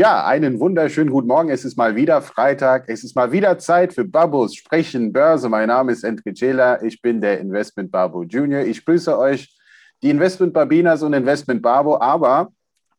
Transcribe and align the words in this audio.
Ja, 0.00 0.24
einen 0.24 0.60
wunderschönen 0.60 1.10
guten 1.10 1.28
Morgen. 1.28 1.50
Es 1.50 1.66
ist 1.66 1.76
mal 1.76 1.94
wieder 1.94 2.22
Freitag. 2.22 2.84
Es 2.86 3.04
ist 3.04 3.14
mal 3.14 3.32
wieder 3.32 3.58
Zeit 3.58 3.92
für 3.92 4.02
Babos 4.02 4.54
Sprechen 4.54 5.12
Börse. 5.12 5.50
Mein 5.50 5.68
Name 5.68 5.92
ist 5.92 6.04
Enrique 6.04 6.32
Cela. 6.32 6.82
Ich 6.82 7.02
bin 7.02 7.20
der 7.20 7.38
Investment 7.38 7.90
Babo 7.90 8.22
Junior. 8.22 8.62
Ich 8.62 8.82
grüße 8.82 9.18
euch, 9.18 9.54
die 10.02 10.08
Investment 10.08 10.54
Babinas 10.54 11.02
und 11.02 11.12
Investment 11.12 11.60
Babo. 11.60 12.00
Aber 12.00 12.50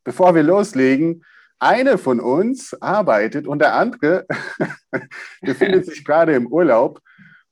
bevor 0.04 0.36
wir 0.36 0.44
loslegen, 0.44 1.24
eine 1.58 1.98
von 1.98 2.20
uns 2.20 2.72
arbeitet 2.80 3.48
und 3.48 3.58
der 3.58 3.74
andere 3.74 4.24
befindet 5.40 5.86
sich 5.86 6.04
gerade 6.04 6.34
im 6.34 6.46
Urlaub. 6.46 7.00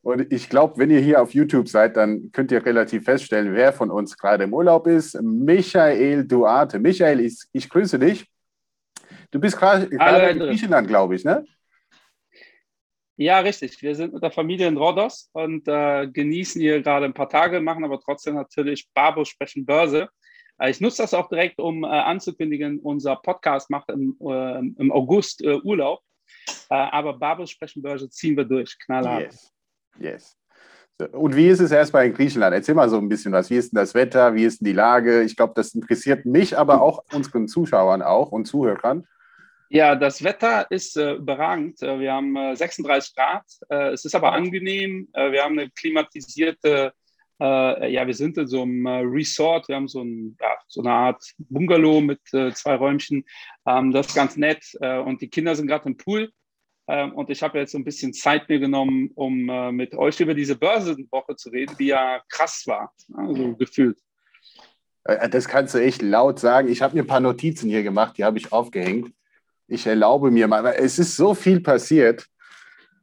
Und 0.02 0.32
ich 0.32 0.48
glaube, 0.48 0.74
wenn 0.78 0.90
ihr 0.90 1.00
hier 1.00 1.20
auf 1.20 1.34
YouTube 1.34 1.68
seid, 1.68 1.96
dann 1.96 2.30
könnt 2.30 2.52
ihr 2.52 2.64
relativ 2.64 3.02
feststellen, 3.02 3.52
wer 3.54 3.72
von 3.72 3.90
uns 3.90 4.16
gerade 4.16 4.44
im 4.44 4.54
Urlaub 4.54 4.86
ist. 4.86 5.20
Michael 5.20 6.24
Duarte. 6.24 6.78
Michael, 6.78 7.18
ich, 7.18 7.42
ich 7.52 7.68
grüße 7.68 7.98
dich. 7.98 8.29
Du 9.30 9.38
bist 9.38 9.56
gerade 9.56 9.84
in 9.84 10.38
Griechenland, 10.38 10.88
glaube 10.88 11.14
ich, 11.14 11.24
ne? 11.24 11.44
Ja, 13.16 13.40
richtig. 13.40 13.82
Wir 13.82 13.94
sind 13.94 14.14
mit 14.14 14.22
der 14.22 14.30
Familie 14.30 14.66
in 14.66 14.78
Rhodos 14.78 15.28
und 15.34 15.68
äh, 15.68 16.08
genießen 16.08 16.58
hier 16.58 16.80
gerade 16.80 17.04
ein 17.04 17.12
paar 17.12 17.28
Tage, 17.28 17.60
machen 17.60 17.84
aber 17.84 18.00
trotzdem 18.00 18.34
natürlich 18.34 18.88
Babo 18.94 19.26
sprechen 19.26 19.66
Börse. 19.66 20.08
Äh, 20.58 20.70
ich 20.70 20.80
nutze 20.80 21.02
das 21.02 21.12
auch 21.12 21.28
direkt, 21.28 21.58
um 21.58 21.84
äh, 21.84 21.88
anzukündigen, 21.88 22.78
unser 22.78 23.16
Podcast 23.16 23.68
macht 23.68 23.90
im, 23.90 24.16
äh, 24.22 24.58
im 24.58 24.90
August 24.90 25.42
äh, 25.44 25.60
Urlaub. 25.62 26.00
Äh, 26.70 26.74
aber 26.74 27.18
Babo 27.18 27.44
sprechen 27.44 27.82
Börse 27.82 28.08
ziehen 28.08 28.38
wir 28.38 28.44
durch, 28.44 28.78
knallhart. 28.78 29.24
Yes. 29.24 29.52
Yes. 29.98 30.36
Und 31.12 31.36
wie 31.36 31.48
ist 31.48 31.60
es 31.60 31.72
erstmal 31.72 32.06
in 32.06 32.14
Griechenland? 32.14 32.54
Erzähl 32.54 32.74
mal 32.74 32.88
so 32.88 32.98
ein 32.98 33.08
bisschen 33.08 33.32
was. 33.32 33.50
Wie 33.50 33.56
ist 33.56 33.72
denn 33.72 33.78
das 33.78 33.94
Wetter? 33.94 34.34
Wie 34.34 34.44
ist 34.44 34.60
denn 34.60 34.66
die 34.66 34.72
Lage? 34.72 35.22
Ich 35.22 35.36
glaube, 35.36 35.52
das 35.56 35.74
interessiert 35.74 36.26
mich, 36.26 36.56
aber 36.56 36.80
auch 36.82 37.04
unseren 37.12 37.48
Zuschauern 37.48 38.02
auch 38.02 38.32
und 38.32 38.46
Zuhörern. 38.46 39.06
Ja, 39.72 39.94
das 39.94 40.24
Wetter 40.24 40.68
ist 40.68 40.96
äh, 40.96 41.12
überragend. 41.12 41.80
Äh, 41.80 42.00
wir 42.00 42.12
haben 42.12 42.34
äh, 42.36 42.56
36 42.56 43.14
Grad. 43.14 43.44
Äh, 43.68 43.90
es 43.90 44.04
ist 44.04 44.16
aber 44.16 44.32
angenehm. 44.32 45.08
Äh, 45.12 45.30
wir 45.30 45.44
haben 45.44 45.56
eine 45.56 45.70
klimatisierte, 45.70 46.92
äh, 47.40 47.92
ja, 47.92 48.04
wir 48.04 48.14
sind 48.14 48.36
in 48.36 48.48
so 48.48 48.62
einem 48.62 48.84
Resort. 48.84 49.68
Wir 49.68 49.76
haben 49.76 49.86
so, 49.86 50.02
ein, 50.02 50.36
ja, 50.40 50.56
so 50.66 50.80
eine 50.80 50.90
Art 50.90 51.22
Bungalow 51.38 52.00
mit 52.00 52.20
zwei 52.28 52.74
Räumchen. 52.74 53.24
Ähm, 53.64 53.92
das 53.92 54.08
ist 54.08 54.16
ganz 54.16 54.36
nett. 54.36 54.74
und 54.80 55.22
die 55.22 55.28
Kinder 55.28 55.54
sind 55.54 55.68
gerade 55.68 55.88
im 55.88 55.96
Pool. 55.96 56.30
Ähm, 56.88 57.12
und 57.12 57.30
ich 57.30 57.40
habe 57.40 57.60
jetzt 57.60 57.70
so 57.70 57.78
ein 57.78 57.84
bisschen 57.84 58.12
Zeit 58.12 58.48
mir 58.48 58.58
genommen, 58.58 59.12
um 59.14 59.76
mit 59.76 59.94
euch 59.94 60.18
über 60.18 60.34
diese 60.34 60.56
Börsenwoche 60.56 61.36
zu 61.36 61.48
reden, 61.50 61.76
die 61.78 61.86
ja 61.86 62.20
krass 62.28 62.64
war, 62.66 62.92
also 63.14 63.54
gefühlt. 63.54 63.98
Das 65.04 65.46
kannst 65.46 65.74
du 65.74 65.78
echt 65.78 66.02
laut 66.02 66.40
sagen. 66.40 66.68
Ich 66.68 66.82
habe 66.82 66.96
mir 66.96 67.04
ein 67.04 67.06
paar 67.06 67.20
Notizen 67.20 67.70
hier 67.70 67.84
gemacht, 67.84 68.18
die 68.18 68.24
habe 68.24 68.36
ich 68.36 68.52
aufgehängt 68.52 69.12
ich 69.70 69.86
erlaube 69.86 70.30
mir 70.30 70.48
mal, 70.48 70.66
es 70.76 70.98
ist 70.98 71.16
so 71.16 71.34
viel 71.34 71.60
passiert. 71.60 72.26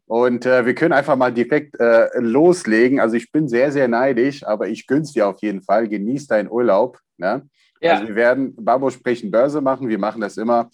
Und 0.06 0.46
äh, 0.46 0.66
wir 0.66 0.76
können 0.76 0.94
einfach 0.94 1.16
mal 1.16 1.34
direkt 1.34 1.80
äh, 1.80 2.08
loslegen. 2.20 3.00
Also 3.00 3.16
ich 3.16 3.32
bin 3.32 3.48
sehr, 3.48 3.72
sehr 3.72 3.88
neidisch, 3.88 4.46
aber 4.46 4.68
ich 4.68 4.88
gönn's 4.88 5.14
dir 5.14 5.28
auf 5.28 5.42
jeden 5.42 5.62
Fall. 5.62 5.88
Genieß 5.88 6.28
deinen 6.28 6.50
Urlaub. 6.50 7.00
Ne? 7.18 7.48
Ja. 7.82 7.94
Also 7.94 8.08
wir 8.08 8.16
werden 8.16 8.56
Babo 8.56 8.90
sprechen 8.90 9.32
Börse 9.32 9.62
machen. 9.62 9.90
Wir 9.90 10.00
machen 10.00 10.22
das 10.22 10.38
immer. 10.38 10.70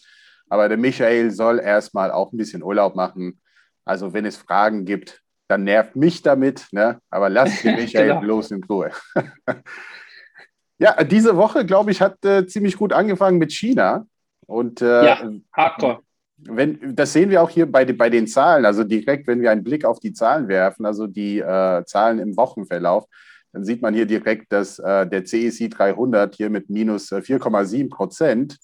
Aber 0.50 0.67
der 0.67 0.77
Michael 0.77 1.31
soll 1.31 1.59
erstmal 1.59 2.11
auch 2.11 2.31
ein 2.31 2.38
bisschen 2.38 2.63
Urlaub 2.63 2.95
machen. 2.95 3.39
Also 3.85 4.13
wenn 4.13 4.25
es 4.25 4.38
Fragen 4.38 4.85
gibt, 4.85 5.22
dann 5.47 5.63
nervt 5.63 5.95
mich 5.95 6.22
damit. 6.22 6.67
Ne? 6.72 7.00
Aber 7.09 7.30
lass 7.30 7.61
den 7.61 7.75
Michael 7.80 8.09
genau. 8.09 8.22
bloß 8.22 8.51
in 8.51 8.63
Ruhe. 8.63 8.91
ja, 10.78 11.03
diese 11.03 11.38
Woche, 11.38 11.66
glaube 11.66 11.91
ich, 11.91 12.01
hat 12.01 12.23
äh, 12.25 12.45
ziemlich 12.45 12.78
gut 12.78 12.94
angefangen 12.94 13.39
mit 13.39 13.51
China. 13.51 14.06
Und 14.46 14.81
äh, 14.81 15.06
ja, 15.06 15.31
hardcore. 15.52 16.00
Wenn, 16.38 16.96
das 16.96 17.14
sehen 17.14 17.30
wir 17.30 17.42
auch 17.42 17.50
hier 17.50 17.72
bei, 17.72 17.86
bei 17.86 18.09
den 18.09 18.28
Zahlen, 18.28 18.66
also 18.66 18.84
direkt, 18.84 19.28
wenn 19.28 19.42
wir 19.42 19.52
einen 19.52 19.64
Blick 19.64 19.86
auf 19.86 20.00
die 20.00 20.14
Zahlen 20.14 20.48
werfen, 20.48 20.86
also 20.86 21.08
die 21.08 21.40
äh, 21.40 21.86
Zahlen 21.86 22.20
im 22.20 22.36
Wochenverlauf, 22.36 23.06
dann 23.54 23.64
sieht 23.64 23.81
man 23.81 23.94
hier 23.94 24.06
direkt, 24.06 24.52
dass 24.52 24.80
äh, 24.80 25.08
der 25.08 25.26
CEC 25.26 25.70
300 25.70 26.36
hier 26.36 26.50
mit 26.50 26.70
minus 26.70 27.12
4,7 27.12 27.86
äh, 27.86 27.88
Prozent 27.88 28.58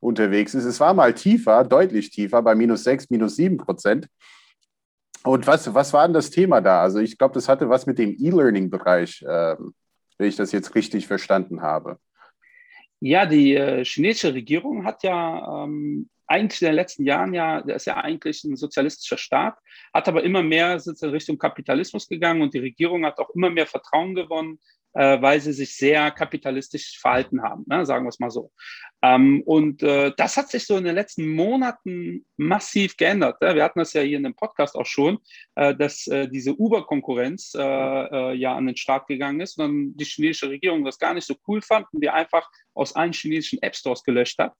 unterwegs 0.00 0.54
ist. 0.54 0.64
Es 0.64 0.78
war 0.80 0.94
mal 0.94 1.14
tiefer, 1.14 1.64
deutlich 1.64 2.10
tiefer, 2.10 2.42
bei 2.42 2.54
minus 2.54 2.84
6, 2.84 3.10
minus 3.10 3.36
7 3.36 3.56
Prozent. 3.56 4.06
Und 5.24 5.46
was, 5.46 5.72
was 5.72 5.92
war 5.94 6.06
denn 6.06 6.12
das 6.12 6.30
Thema 6.30 6.60
da? 6.60 6.82
Also 6.82 6.98
ich 6.98 7.16
glaube, 7.16 7.32
das 7.32 7.48
hatte 7.48 7.70
was 7.70 7.86
mit 7.86 7.98
dem 7.98 8.14
E-Learning-Bereich, 8.18 9.22
äh, 9.22 9.56
wenn 10.18 10.28
ich 10.28 10.36
das 10.36 10.52
jetzt 10.52 10.74
richtig 10.74 11.06
verstanden 11.06 11.62
habe. 11.62 11.98
Ja, 13.06 13.26
die 13.26 13.54
äh, 13.54 13.84
chinesische 13.84 14.32
Regierung 14.32 14.86
hat 14.86 15.02
ja 15.02 15.64
ähm, 15.64 16.08
eigentlich 16.26 16.62
in 16.62 16.68
den 16.68 16.74
letzten 16.74 17.04
Jahren 17.04 17.34
ja, 17.34 17.60
der 17.60 17.76
ist 17.76 17.84
ja 17.84 17.98
eigentlich 17.98 18.42
ein 18.44 18.56
sozialistischer 18.56 19.18
Staat, 19.18 19.58
hat 19.92 20.08
aber 20.08 20.24
immer 20.24 20.42
mehr 20.42 20.80
in 20.86 21.08
Richtung 21.10 21.36
Kapitalismus 21.36 22.08
gegangen 22.08 22.40
und 22.40 22.54
die 22.54 22.60
Regierung 22.60 23.04
hat 23.04 23.18
auch 23.18 23.28
immer 23.34 23.50
mehr 23.50 23.66
Vertrauen 23.66 24.14
gewonnen 24.14 24.58
äh, 24.94 25.20
weil 25.20 25.40
sie 25.40 25.52
sich 25.52 25.76
sehr 25.76 26.10
kapitalistisch 26.10 26.98
verhalten 26.98 27.42
haben, 27.42 27.64
ne? 27.66 27.84
sagen 27.84 28.04
wir 28.04 28.08
es 28.08 28.20
mal 28.20 28.30
so. 28.30 28.52
Ähm, 29.02 29.42
und 29.44 29.82
äh, 29.82 30.12
das 30.16 30.36
hat 30.36 30.50
sich 30.50 30.64
so 30.64 30.76
in 30.76 30.84
den 30.84 30.94
letzten 30.94 31.28
Monaten 31.28 32.24
massiv 32.36 32.96
geändert. 32.96 33.40
Ne? 33.42 33.54
Wir 33.54 33.64
hatten 33.64 33.80
das 33.80 33.92
ja 33.92 34.02
hier 34.02 34.16
in 34.16 34.22
dem 34.22 34.34
Podcast 34.34 34.76
auch 34.76 34.86
schon, 34.86 35.18
äh, 35.56 35.74
dass 35.74 36.06
äh, 36.06 36.28
diese 36.28 36.54
Uber-Konkurrenz 36.54 37.54
äh, 37.54 37.60
äh, 37.60 38.34
ja 38.34 38.54
an 38.54 38.66
den 38.66 38.76
Start 38.76 39.06
gegangen 39.06 39.40
ist 39.40 39.58
und 39.58 39.64
dann 39.64 39.96
die 39.96 40.04
chinesische 40.04 40.48
Regierung 40.48 40.84
das 40.84 40.98
gar 40.98 41.12
nicht 41.12 41.26
so 41.26 41.34
cool 41.48 41.60
fand 41.60 41.86
und 41.92 42.02
die 42.02 42.08
einfach 42.08 42.48
aus 42.72 42.94
allen 42.94 43.12
chinesischen 43.12 43.60
App-Stores 43.62 44.04
gelöscht 44.04 44.38
hat. 44.38 44.54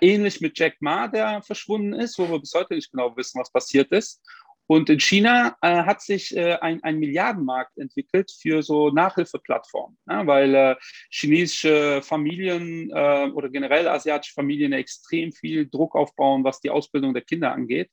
ähnlich 0.00 0.40
mit 0.40 0.58
Jack 0.58 0.76
Ma, 0.80 1.06
der 1.08 1.42
verschwunden 1.42 1.92
ist, 1.92 2.18
wo 2.18 2.28
wir 2.28 2.40
bis 2.40 2.54
heute 2.54 2.74
nicht 2.74 2.90
genau 2.90 3.16
wissen, 3.16 3.40
was 3.40 3.52
passiert 3.52 3.90
ist. 3.92 4.22
Und 4.68 4.90
in 4.90 4.98
China 4.98 5.56
äh, 5.62 5.84
hat 5.84 6.02
sich 6.02 6.36
äh, 6.36 6.54
ein, 6.54 6.82
ein 6.82 6.98
Milliardenmarkt 6.98 7.78
entwickelt 7.78 8.32
für 8.32 8.62
so 8.62 8.90
Nachhilfeplattformen, 8.90 9.96
ja, 10.08 10.26
weil 10.26 10.54
äh, 10.54 10.76
chinesische 11.10 12.02
Familien 12.02 12.90
äh, 12.90 13.30
oder 13.32 13.48
generell 13.48 13.86
asiatische 13.86 14.34
Familien 14.34 14.72
extrem 14.72 15.32
viel 15.32 15.68
Druck 15.68 15.94
aufbauen, 15.94 16.42
was 16.42 16.60
die 16.60 16.70
Ausbildung 16.70 17.14
der 17.14 17.22
Kinder 17.22 17.52
angeht. 17.52 17.90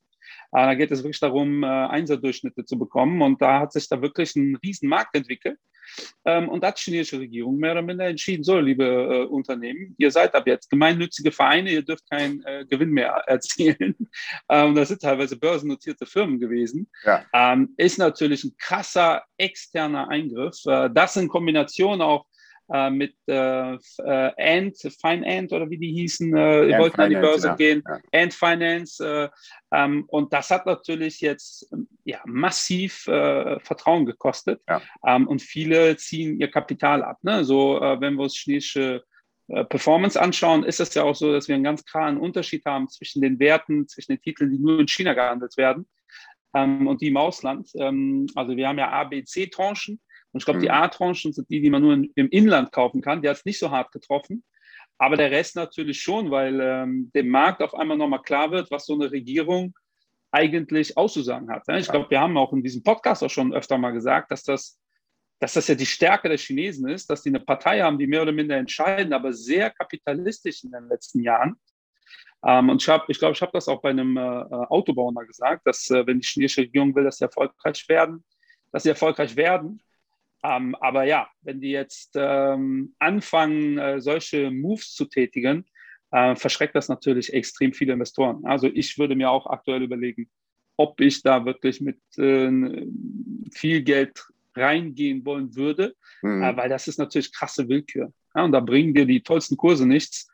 Äh, 0.54 0.66
da 0.66 0.74
geht 0.74 0.92
es 0.92 1.02
wirklich 1.02 1.20
darum, 1.20 1.64
äh, 1.64 1.66
Einserdurchschnitte 1.66 2.64
zu 2.64 2.78
bekommen. 2.78 3.20
Und 3.22 3.42
da 3.42 3.60
hat 3.60 3.72
sich 3.72 3.88
da 3.88 4.00
wirklich 4.00 4.36
ein 4.36 4.56
Riesenmarkt 4.64 5.16
entwickelt. 5.16 5.58
Ähm, 6.24 6.48
und 6.48 6.62
da 6.62 6.68
hat 6.68 6.78
die 6.78 6.84
chinesische 6.84 7.18
Regierung 7.18 7.56
mehr 7.56 7.72
oder 7.72 7.82
minder 7.82 8.06
entschieden, 8.06 8.42
so, 8.42 8.58
liebe 8.58 8.84
äh, 8.84 9.24
Unternehmen, 9.26 9.94
ihr 9.98 10.10
seid 10.10 10.34
ab 10.34 10.46
jetzt 10.46 10.70
gemeinnützige 10.70 11.30
Vereine, 11.30 11.70
ihr 11.70 11.82
dürft 11.82 12.08
keinen 12.08 12.42
äh, 12.44 12.64
Gewinn 12.64 12.90
mehr 12.90 13.10
erzielen. 13.26 13.94
ähm, 14.48 14.74
das 14.74 14.88
sind 14.88 15.02
teilweise 15.02 15.36
börsennotierte 15.36 16.06
Firmen 16.06 16.40
gewesen. 16.40 16.88
Ja. 17.04 17.24
Ähm, 17.32 17.74
ist 17.76 17.98
natürlich 17.98 18.44
ein 18.44 18.54
krasser 18.56 19.24
externer 19.36 20.08
Eingriff. 20.08 20.56
Das 20.64 21.16
in 21.16 21.28
Kombination 21.28 22.00
auch 22.00 22.26
äh, 22.72 22.90
mit 22.90 23.14
äh, 23.26 23.74
äh, 23.74 24.58
Ant, 24.58 24.76
Fine 24.78 25.26
Ant 25.26 25.52
oder 25.52 25.68
wie 25.68 25.78
die 25.78 25.92
hießen, 25.92 26.34
äh, 26.34 26.66
die 26.68 26.78
wollten 26.78 27.00
an 27.00 27.10
die 27.10 27.16
Börse 27.16 27.48
ja. 27.48 27.56
gehen, 27.56 27.82
ja. 27.86 28.00
Ant 28.12 28.34
Finance. 28.34 29.04
Äh, 29.04 29.28
ähm, 29.76 30.04
und 30.08 30.32
das 30.32 30.50
hat 30.50 30.66
natürlich 30.66 31.20
jetzt 31.20 31.68
ja, 32.04 32.20
massiv 32.24 33.06
äh, 33.06 33.60
Vertrauen 33.60 34.06
gekostet. 34.06 34.62
Ja. 34.68 34.80
Ähm, 35.06 35.28
und 35.28 35.42
viele 35.42 35.96
ziehen 35.96 36.40
ihr 36.40 36.50
Kapital 36.50 37.02
ab. 37.02 37.18
Ne? 37.22 37.44
So, 37.44 37.80
wenn 37.80 38.14
wir 38.14 38.22
uns 38.22 38.36
chinesische 38.36 39.04
Performance 39.68 40.18
anschauen, 40.18 40.64
ist 40.64 40.80
es 40.80 40.94
ja 40.94 41.02
auch 41.02 41.14
so, 41.14 41.30
dass 41.30 41.48
wir 41.48 41.54
einen 41.54 41.64
ganz 41.64 41.84
klaren 41.84 42.16
Unterschied 42.16 42.64
haben 42.64 42.88
zwischen 42.88 43.20
den 43.20 43.38
Werten, 43.38 43.86
zwischen 43.88 44.12
den 44.12 44.22
Titeln, 44.22 44.50
die 44.50 44.58
nur 44.58 44.80
in 44.80 44.88
China 44.88 45.12
gehandelt 45.12 45.56
werden 45.58 45.86
ähm, 46.54 46.86
und 46.86 47.02
die 47.02 47.08
im 47.08 47.16
Ausland. 47.16 47.70
Ähm, 47.74 48.26
also 48.34 48.56
wir 48.56 48.68
haben 48.68 48.78
ja 48.78 48.90
A, 48.90 49.04
B, 49.04 49.22
C-Tranchen. 49.24 50.00
Und 50.34 50.40
ich 50.40 50.44
glaube, 50.46 50.58
die 50.58 50.66
mhm. 50.66 50.74
A-Tranchen 50.74 51.32
sind 51.32 51.48
die, 51.48 51.60
die 51.60 51.70
man 51.70 51.80
nur 51.80 51.94
in, 51.94 52.10
im 52.16 52.28
Inland 52.28 52.72
kaufen 52.72 53.00
kann. 53.00 53.22
Die 53.22 53.28
hat 53.28 53.36
es 53.36 53.44
nicht 53.44 53.60
so 53.60 53.70
hart 53.70 53.92
getroffen. 53.92 54.42
Aber 54.98 55.16
der 55.16 55.30
Rest 55.30 55.54
natürlich 55.54 56.02
schon, 56.02 56.32
weil 56.32 56.60
ähm, 56.60 57.12
dem 57.14 57.28
Markt 57.28 57.62
auf 57.62 57.72
einmal 57.72 57.96
nochmal 57.96 58.22
klar 58.22 58.50
wird, 58.50 58.68
was 58.72 58.84
so 58.84 58.94
eine 58.94 59.12
Regierung 59.12 59.74
eigentlich 60.32 60.96
auszusagen 60.96 61.48
hat. 61.52 61.68
Ne? 61.68 61.78
Ich 61.78 61.88
glaube, 61.88 62.10
wir 62.10 62.20
haben 62.20 62.36
auch 62.36 62.52
in 62.52 62.64
diesem 62.64 62.82
Podcast 62.82 63.22
auch 63.22 63.30
schon 63.30 63.54
öfter 63.54 63.78
mal 63.78 63.92
gesagt, 63.92 64.32
dass 64.32 64.42
das, 64.42 64.80
dass 65.38 65.52
das 65.52 65.68
ja 65.68 65.76
die 65.76 65.86
Stärke 65.86 66.28
der 66.28 66.38
Chinesen 66.38 66.88
ist, 66.88 67.08
dass 67.08 67.22
die 67.22 67.28
eine 67.28 67.38
Partei 67.38 67.80
haben, 67.80 67.96
die 67.96 68.08
mehr 68.08 68.22
oder 68.22 68.32
minder 68.32 68.56
entscheiden, 68.56 69.12
aber 69.12 69.32
sehr 69.32 69.70
kapitalistisch 69.70 70.64
in 70.64 70.72
den 70.72 70.88
letzten 70.88 71.22
Jahren. 71.22 71.54
Ähm, 72.44 72.70
und 72.70 72.82
ich 72.82 72.84
glaube, 72.84 73.04
ich, 73.06 73.20
glaub, 73.20 73.32
ich 73.32 73.42
habe 73.42 73.52
das 73.52 73.68
auch 73.68 73.80
bei 73.80 73.90
einem 73.90 74.16
äh, 74.16 74.20
Autobauer 74.20 75.12
mal 75.12 75.26
gesagt, 75.26 75.64
dass 75.64 75.88
äh, 75.90 76.04
wenn 76.04 76.18
die 76.18 76.26
chinesische 76.26 76.62
Regierung 76.62 76.92
will, 76.96 77.04
dass 77.04 77.18
sie 77.18 77.24
erfolgreich 77.24 77.88
werden, 77.88 78.24
dass 78.72 78.82
sie 78.82 78.88
erfolgreich 78.88 79.36
werden, 79.36 79.80
ähm, 80.44 80.74
aber 80.76 81.04
ja, 81.04 81.26
wenn 81.40 81.60
die 81.60 81.70
jetzt 81.70 82.12
ähm, 82.16 82.94
anfangen, 82.98 83.78
äh, 83.78 84.00
solche 84.00 84.50
Moves 84.50 84.92
zu 84.92 85.06
tätigen, 85.06 85.64
äh, 86.10 86.36
verschreckt 86.36 86.74
das 86.76 86.90
natürlich 86.90 87.32
extrem 87.32 87.72
viele 87.72 87.94
Investoren. 87.94 88.44
Also 88.44 88.66
ich 88.66 88.98
würde 88.98 89.16
mir 89.16 89.30
auch 89.30 89.46
aktuell 89.46 89.82
überlegen, 89.82 90.28
ob 90.76 91.00
ich 91.00 91.22
da 91.22 91.46
wirklich 91.46 91.80
mit 91.80 91.98
äh, 92.18 92.86
viel 93.52 93.82
Geld 93.82 94.22
reingehen 94.54 95.24
wollen 95.24 95.56
würde, 95.56 95.94
mhm. 96.22 96.56
weil 96.56 96.68
das 96.68 96.88
ist 96.88 96.98
natürlich 96.98 97.32
krasse 97.32 97.66
Willkür. 97.68 98.12
Ja, 98.34 98.44
und 98.44 98.52
da 98.52 98.60
bringen 98.60 98.92
dir 98.92 99.06
die 99.06 99.22
tollsten 99.22 99.56
Kurse 99.56 99.86
nichts. 99.86 100.28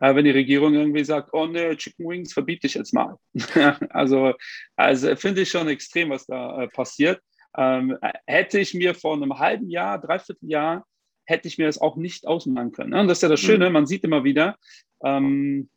äh, 0.00 0.14
wenn 0.14 0.24
die 0.24 0.32
Regierung 0.32 0.74
irgendwie 0.74 1.04
sagt, 1.04 1.30
oh 1.32 1.46
ne, 1.46 1.76
Chicken 1.76 2.08
Wings 2.08 2.32
verbiete 2.32 2.66
ich 2.66 2.74
jetzt 2.74 2.92
mal. 2.92 3.16
also, 3.90 4.34
also 4.74 5.14
finde 5.14 5.42
ich 5.42 5.50
schon 5.50 5.68
extrem, 5.68 6.10
was 6.10 6.26
da 6.26 6.64
äh, 6.64 6.68
passiert. 6.68 7.20
Ähm, 7.56 7.98
hätte 8.26 8.58
ich 8.58 8.74
mir 8.74 8.94
vor 8.94 9.14
einem 9.14 9.38
halben 9.38 9.70
Jahr, 9.70 10.00
dreiviertel 10.00 10.48
Jahr, 10.48 10.86
hätte 11.24 11.48
ich 11.48 11.58
mir 11.58 11.66
das 11.66 11.78
auch 11.78 11.96
nicht 11.96 12.26
ausmalen 12.26 12.72
können. 12.72 12.90
Ne? 12.90 13.00
Und 13.00 13.08
das 13.08 13.18
ist 13.18 13.22
ja 13.22 13.28
das 13.28 13.40
Schöne, 13.40 13.66
mhm. 13.68 13.72
man 13.72 13.86
sieht 13.86 14.04
immer 14.04 14.24
wieder, 14.24 14.56
ähm, 15.04 15.68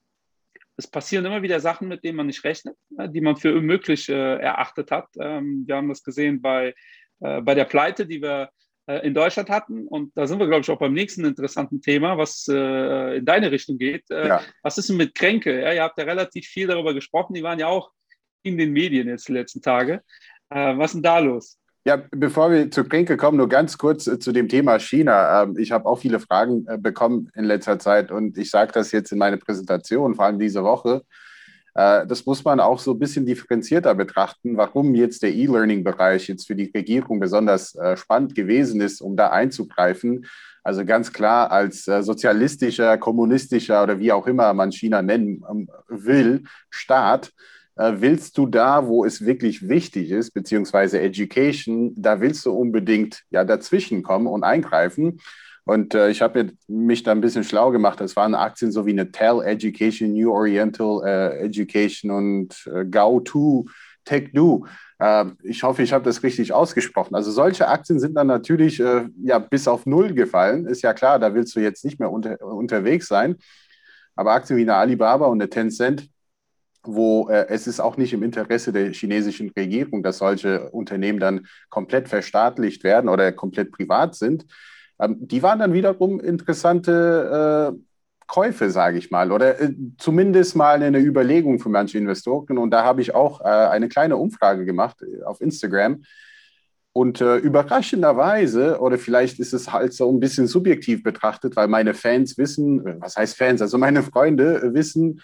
es 0.78 0.88
passieren 0.88 1.26
immer 1.26 1.42
wieder 1.42 1.60
Sachen, 1.60 1.90
mit 1.90 2.04
denen 2.04 2.16
man 2.16 2.28
nicht 2.28 2.44
rechnet, 2.44 2.76
ne? 2.90 3.10
die 3.10 3.22
man 3.22 3.36
für 3.36 3.54
unmöglich 3.54 4.08
äh, 4.08 4.38
erachtet 4.38 4.92
hat. 4.92 5.08
Ähm, 5.20 5.64
wir 5.68 5.76
haben 5.76 5.90
das 5.90 6.04
gesehen 6.04 6.42
bei, 6.42 6.74
äh, 7.20 7.42
bei 7.42 7.54
der 7.54 7.66
Pleite, 7.66 8.06
die 8.06 8.22
wir 8.22 8.50
äh, 8.90 9.06
in 9.06 9.14
Deutschland 9.14 9.50
hatten. 9.50 9.88
Und 9.88 10.16
da 10.16 10.26
sind 10.26 10.40
wir, 10.40 10.48
glaube 10.48 10.62
ich, 10.62 10.70
auch 10.70 10.80
beim 10.80 10.94
nächsten 10.94 11.26
interessanten 11.26 11.82
Thema, 11.82 12.18
was 12.18 12.48
äh, 12.50 13.18
in 13.18 13.26
deine 13.26 13.52
Richtung 13.52 13.78
geht. 13.78 14.10
Äh, 14.10 14.28
ja. 14.28 14.42
Was 14.64 14.78
ist 14.78 14.90
denn 14.90 14.98
mit 14.98 15.14
Kränke? 15.16 15.62
Ja, 15.62 15.74
ihr 15.74 15.84
habt 15.84 16.00
ja 16.00 16.06
relativ 16.06 16.48
viel 16.48 16.68
darüber 16.68 16.94
gesprochen. 16.94 17.34
Die 17.34 17.44
waren 17.44 17.60
ja 17.60 17.68
auch 17.68 17.92
in 18.42 18.58
den 18.58 18.72
Medien 18.72 19.10
jetzt 19.10 19.28
die 19.28 19.34
letzten 19.34 19.62
Tage. 19.62 20.02
Äh, 20.50 20.78
was 20.78 20.92
ist 20.92 20.94
denn 20.96 21.04
da 21.04 21.20
los? 21.20 21.60
Ja, 21.90 21.98
bevor 22.12 22.52
wir 22.52 22.70
zu 22.70 22.84
Kränke 22.84 23.18
kommen, 23.18 23.38
nur 23.38 23.50
ganz 23.50 23.80
kurz 23.80 24.06
äh, 24.06 24.20
zu 24.20 24.32
dem 24.32 24.48
Thema 24.48 24.78
China. 24.78 25.42
Ähm, 25.42 25.58
ich 25.58 25.72
habe 25.72 25.88
auch 25.88 25.98
viele 25.98 26.20
Fragen 26.20 26.68
äh, 26.68 26.78
bekommen 26.78 27.32
in 27.34 27.46
letzter 27.46 27.80
Zeit 27.80 28.12
und 28.12 28.38
ich 28.38 28.52
sage 28.52 28.72
das 28.72 28.92
jetzt 28.92 29.12
in 29.12 29.18
meiner 29.18 29.38
Präsentation, 29.38 30.14
vor 30.14 30.26
allem 30.26 30.38
diese 30.38 30.64
Woche. 30.64 31.02
Äh, 31.74 32.06
das 32.06 32.28
muss 32.28 32.46
man 32.46 32.60
auch 32.60 32.78
so 32.78 32.92
ein 32.92 33.00
bisschen 33.00 33.26
differenzierter 33.26 33.96
betrachten, 33.96 34.56
warum 34.56 34.94
jetzt 34.94 35.24
der 35.24 35.34
E-Learning-Bereich 35.34 36.28
jetzt 36.28 36.46
für 36.46 36.56
die 36.56 36.70
Regierung 36.76 37.20
besonders 37.20 37.76
spannend 37.96 38.36
gewesen 38.36 38.82
ist, 38.82 39.02
um 39.02 39.18
da 39.18 39.32
einzugreifen. 39.32 40.28
Also 40.64 40.86
ganz 40.86 41.12
klar 41.12 41.50
als 41.50 41.86
sozialistischer, 41.86 43.00
kommunistischer 43.00 43.82
oder 43.82 43.98
wie 43.98 44.12
auch 44.12 44.28
immer 44.28 44.54
man 44.54 44.72
China 44.72 45.02
nennen 45.02 45.44
ähm, 45.50 45.68
will, 45.88 46.44
Staat 46.70 47.32
willst 47.80 48.38
du 48.38 48.46
da, 48.46 48.88
wo 48.88 49.06
es 49.06 49.26
wirklich 49.26 49.70
wichtig 49.70 50.12
ist, 50.12 50.32
beziehungsweise 50.32 51.00
Education, 51.00 51.94
da 51.96 52.20
willst 52.20 52.46
du 52.46 52.52
unbedingt 52.52 53.24
ja 53.30 53.46
dazwischen 53.46 54.04
kommen 54.04 54.28
und 54.28 54.44
eingreifen. 54.44 55.22
Und 55.64 55.94
äh, 55.94 56.10
ich 56.10 56.22
habe 56.22 56.52
mich 56.68 57.04
da 57.04 57.12
ein 57.12 57.22
bisschen 57.22 57.44
schlau 57.44 57.72
gemacht. 57.72 58.02
Das 58.02 58.16
waren 58.16 58.36
Aktien 58.36 58.72
so 58.72 58.86
wie 58.86 58.92
eine 58.92 59.12
Tel 59.12 59.42
Education, 59.44 60.14
New 60.14 60.32
Oriental 60.32 61.02
äh, 61.06 61.46
Education 61.46 62.12
und 62.12 62.68
äh, 62.68 62.82
Gao2, 62.82 63.70
TechDo. 64.04 64.66
Äh, 64.98 65.26
ich 65.44 65.64
hoffe, 65.64 65.84
ich 65.84 65.94
habe 65.94 66.04
das 66.04 66.24
richtig 66.24 66.54
ausgesprochen. 66.54 67.16
Also 67.16 67.32
solche 67.32 67.68
Aktien 67.68 68.00
sind 68.00 68.16
dann 68.16 68.28
natürlich 68.28 68.80
äh, 68.80 69.08
ja 69.24 69.40
bis 69.40 69.68
auf 69.68 69.86
Null 69.86 70.14
gefallen. 70.14 70.66
Ist 70.66 70.82
ja 70.82 70.94
klar, 70.94 71.20
da 71.20 71.34
willst 71.36 71.56
du 71.56 71.60
jetzt 71.60 71.86
nicht 71.86 72.00
mehr 72.00 72.12
unter, 72.12 72.42
unterwegs 72.42 73.08
sein. 73.08 73.38
Aber 74.16 74.34
Aktien 74.34 74.58
wie 74.58 74.64
eine 74.64 74.76
Alibaba 74.76 75.28
und 75.28 75.40
eine 75.40 75.50
Tencent, 75.50 76.10
wo 76.84 77.30
äh, 77.30 77.48
es 77.50 77.68
ist 77.68 77.80
auch 77.80 77.98
nicht 77.98 78.14
im 78.14 78.24
Interesse 78.24 78.72
der 78.72 78.92
chinesischen 78.94 79.52
Regierung, 79.58 80.04
dass 80.04 80.20
solche 80.20 80.70
Unternehmen 80.72 81.20
dann 81.20 81.48
komplett 81.70 82.08
verstaatlicht 82.08 82.84
werden 82.84 83.10
oder 83.10 83.32
komplett 83.32 83.72
privat 83.72 84.16
sind. 84.16 84.46
Ähm, 85.00 85.18
die 85.20 85.44
waren 85.44 85.60
dann 85.60 85.74
wiederum 85.74 86.20
interessante 86.20 87.74
äh, 87.74 87.80
Käufe, 88.28 88.70
sage 88.70 88.98
ich 89.00 89.12
mal, 89.12 89.32
oder 89.32 89.60
äh, 89.60 89.74
zumindest 89.98 90.56
mal 90.56 90.82
eine 90.82 91.00
Überlegung 91.00 91.60
für 91.60 91.70
manche 91.70 91.98
Investoren. 91.98 92.58
Und 92.58 92.72
da 92.72 92.84
habe 92.84 93.02
ich 93.02 93.14
auch 93.14 93.42
äh, 93.42 93.46
eine 93.46 93.90
kleine 93.90 94.18
Umfrage 94.18 94.66
gemacht 94.66 95.02
äh, 95.02 95.24
auf 95.24 95.42
Instagram. 95.42 96.04
Und 96.94 97.22
äh, 97.22 97.38
überraschenderweise, 97.38 98.80
oder 98.80 98.98
vielleicht 98.98 99.40
ist 99.40 99.54
es 99.54 99.72
halt 99.72 99.94
so 99.94 100.12
ein 100.12 100.20
bisschen 100.20 100.48
subjektiv 100.48 101.04
betrachtet, 101.04 101.56
weil 101.56 101.68
meine 101.68 101.94
Fans 101.94 102.38
wissen, 102.38 103.02
was 103.02 103.16
heißt 103.16 103.38
Fans, 103.38 103.62
also 103.62 103.78
meine 103.78 104.04
Freunde 104.04 104.74
wissen, 104.74 105.22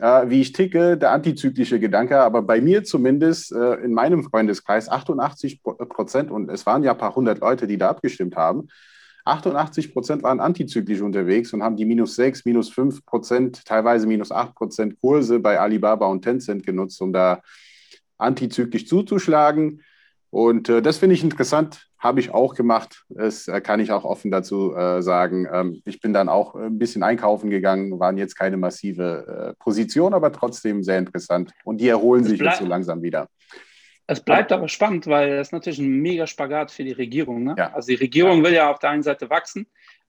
äh, 0.00 0.28
wie 0.28 0.40
ich 0.40 0.52
ticke, 0.52 0.96
der 0.96 1.12
antizyklische 1.12 1.78
Gedanke, 1.80 2.20
aber 2.20 2.42
bei 2.42 2.60
mir 2.60 2.84
zumindest 2.84 3.52
äh, 3.52 3.74
in 3.76 3.92
meinem 3.92 4.24
Freundeskreis 4.24 4.88
88 4.88 5.62
Prozent, 5.62 6.30
und 6.30 6.50
es 6.50 6.66
waren 6.66 6.82
ja 6.82 6.92
ein 6.92 6.98
paar 6.98 7.14
hundert 7.14 7.40
Leute, 7.40 7.66
die 7.66 7.78
da 7.78 7.90
abgestimmt 7.90 8.36
haben, 8.36 8.68
88 9.24 9.92
Prozent 9.92 10.22
waren 10.22 10.40
antizyklisch 10.40 11.00
unterwegs 11.00 11.52
und 11.52 11.62
haben 11.62 11.76
die 11.76 11.86
minus 11.86 12.14
6, 12.16 12.44
minus 12.44 12.68
5 12.68 13.06
Prozent, 13.06 13.64
teilweise 13.64 14.06
minus 14.06 14.30
8 14.30 14.54
Prozent 14.54 15.00
Kurse 15.00 15.40
bei 15.40 15.58
Alibaba 15.58 16.06
und 16.06 16.22
Tencent 16.22 16.66
genutzt, 16.66 17.00
um 17.00 17.12
da 17.12 17.40
antizyklisch 18.18 18.86
zuzuschlagen. 18.86 19.82
Und 20.30 20.68
äh, 20.68 20.82
das 20.82 20.98
finde 20.98 21.14
ich 21.14 21.24
interessant, 21.24 21.88
habe 22.04 22.20
ich 22.20 22.32
auch 22.32 22.54
gemacht. 22.54 23.04
Das 23.08 23.48
äh, 23.48 23.62
kann 23.62 23.80
ich 23.80 23.90
auch 23.90 24.04
offen 24.04 24.30
dazu 24.30 24.76
äh, 24.76 25.02
sagen. 25.02 25.48
Ähm, 25.50 25.82
ich 25.86 26.00
bin 26.00 26.12
dann 26.12 26.28
auch 26.28 26.54
ein 26.54 26.78
bisschen 26.78 27.02
einkaufen 27.02 27.48
gegangen, 27.48 27.98
waren 27.98 28.18
jetzt 28.18 28.36
keine 28.36 28.58
massive 28.58 29.54
äh, 29.56 29.62
Position, 29.62 30.12
aber 30.12 30.30
trotzdem 30.30 30.82
sehr 30.82 30.98
interessant. 30.98 31.52
Und 31.64 31.80
die 31.80 31.88
erholen 31.88 32.22
sich 32.22 32.38
jetzt 32.38 32.58
so 32.58 32.66
langsam 32.66 33.02
wieder. 33.02 33.28
Es 34.06 34.20
bleibt 34.20 34.52
aber 34.52 34.68
spannend, 34.68 35.06
weil 35.06 35.38
das 35.38 35.48
ist 35.48 35.52
natürlich 35.52 35.78
ein 35.78 36.02
mega 36.02 36.26
Spagat 36.26 36.70
für 36.70 36.84
die 36.84 36.92
Regierung. 36.92 37.42
Ne? 37.42 37.54
Ja. 37.56 37.72
Also 37.72 37.86
die 37.86 37.94
Regierung 37.94 38.44
will 38.44 38.52
ja 38.52 38.70
auf 38.70 38.78
der 38.78 38.90
einen 38.90 39.02
Seite 39.02 39.30
wachsen, 39.30 39.66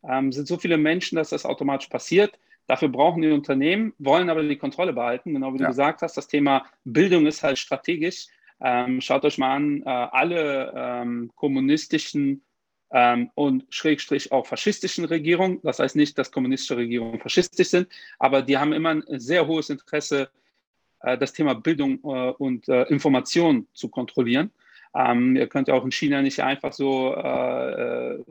ähm, 0.07 0.33
sind 0.33 0.49
so 0.49 0.57
viele 0.57 0.77
Menschen, 0.77 1.15
dass 1.15 1.29
das 1.29 1.45
automatisch 1.45 1.87
passiert. 1.87 2.37
Dafür 2.67 2.89
brauchen 2.89 3.21
die 3.21 3.31
Unternehmen, 3.31 3.93
wollen 3.99 4.29
aber 4.29 4.43
die 4.43 4.57
Kontrolle 4.57 4.91
behalten. 4.91 5.33
Genau 5.33 5.53
wie 5.53 5.59
ja. 5.59 5.67
du 5.67 5.69
gesagt 5.69 6.01
hast, 6.01 6.17
das 6.17 6.27
Thema 6.27 6.65
Bildung 6.83 7.25
ist 7.25 7.41
halt 7.41 7.57
strategisch. 7.57 8.27
Ähm, 8.61 9.01
schaut 9.01 9.25
euch 9.25 9.37
mal 9.37 9.55
an, 9.55 9.81
äh, 9.81 9.89
alle 9.89 10.73
ähm, 10.75 11.31
kommunistischen 11.35 12.43
ähm, 12.91 13.29
und 13.35 13.65
schrägstrich 13.69 14.31
auch 14.31 14.45
faschistischen 14.45 15.05
Regierungen. 15.05 15.59
Das 15.63 15.79
heißt 15.79 15.95
nicht, 15.95 16.17
dass 16.17 16.31
kommunistische 16.31 16.77
Regierungen 16.77 17.19
faschistisch 17.19 17.69
sind, 17.69 17.89
aber 18.19 18.41
die 18.41 18.57
haben 18.57 18.73
immer 18.73 18.89
ein 18.89 19.03
sehr 19.19 19.47
hohes 19.47 19.69
Interesse, 19.69 20.29
äh, 21.01 21.17
das 21.17 21.33
Thema 21.33 21.55
Bildung 21.55 21.99
äh, 22.03 22.31
und 22.31 22.67
äh, 22.69 22.83
Information 22.83 23.67
zu 23.73 23.89
kontrollieren. 23.89 24.51
Ähm, 24.95 25.35
ihr 25.35 25.47
könnt 25.47 25.67
ja 25.67 25.73
auch 25.73 25.83
in 25.83 25.91
China 25.91 26.21
nicht 26.21 26.39
einfach 26.39 26.71
so 26.71 27.13
äh, 27.13 28.13
äh, 28.13 28.23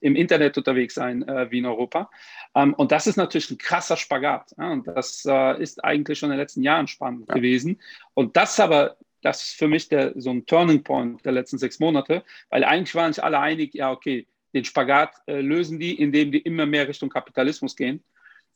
im 0.00 0.14
Internet 0.14 0.58
unterwegs 0.58 0.94
sein 0.94 1.26
äh, 1.26 1.50
wie 1.50 1.58
in 1.58 1.66
Europa. 1.66 2.10
Ähm, 2.54 2.74
und 2.74 2.92
das 2.92 3.06
ist 3.06 3.16
natürlich 3.16 3.50
ein 3.50 3.56
krasser 3.56 3.96
Spagat. 3.96 4.54
Ja? 4.58 4.72
Und 4.72 4.86
das 4.86 5.24
äh, 5.24 5.62
ist 5.62 5.82
eigentlich 5.82 6.18
schon 6.18 6.28
in 6.28 6.32
den 6.32 6.40
letzten 6.40 6.62
Jahren 6.62 6.86
spannend 6.86 7.28
ja. 7.28 7.34
gewesen. 7.34 7.80
Und 8.12 8.36
das 8.36 8.60
aber 8.60 8.96
das 9.22 9.42
ist 9.42 9.54
für 9.54 9.68
mich 9.68 9.88
der, 9.88 10.12
so 10.16 10.30
ein 10.30 10.44
Turning 10.46 10.82
Point 10.82 11.24
der 11.24 11.32
letzten 11.32 11.58
sechs 11.58 11.80
Monate, 11.80 12.22
weil 12.50 12.64
eigentlich 12.64 12.94
waren 12.94 13.12
sich 13.12 13.22
alle 13.22 13.38
einig, 13.38 13.74
ja, 13.74 13.90
okay, 13.90 14.26
den 14.54 14.64
Spagat 14.64 15.14
äh, 15.26 15.40
lösen 15.40 15.78
die, 15.78 15.98
indem 15.98 16.32
die 16.32 16.40
immer 16.40 16.66
mehr 16.66 16.86
Richtung 16.86 17.08
Kapitalismus 17.08 17.74
gehen. 17.74 18.04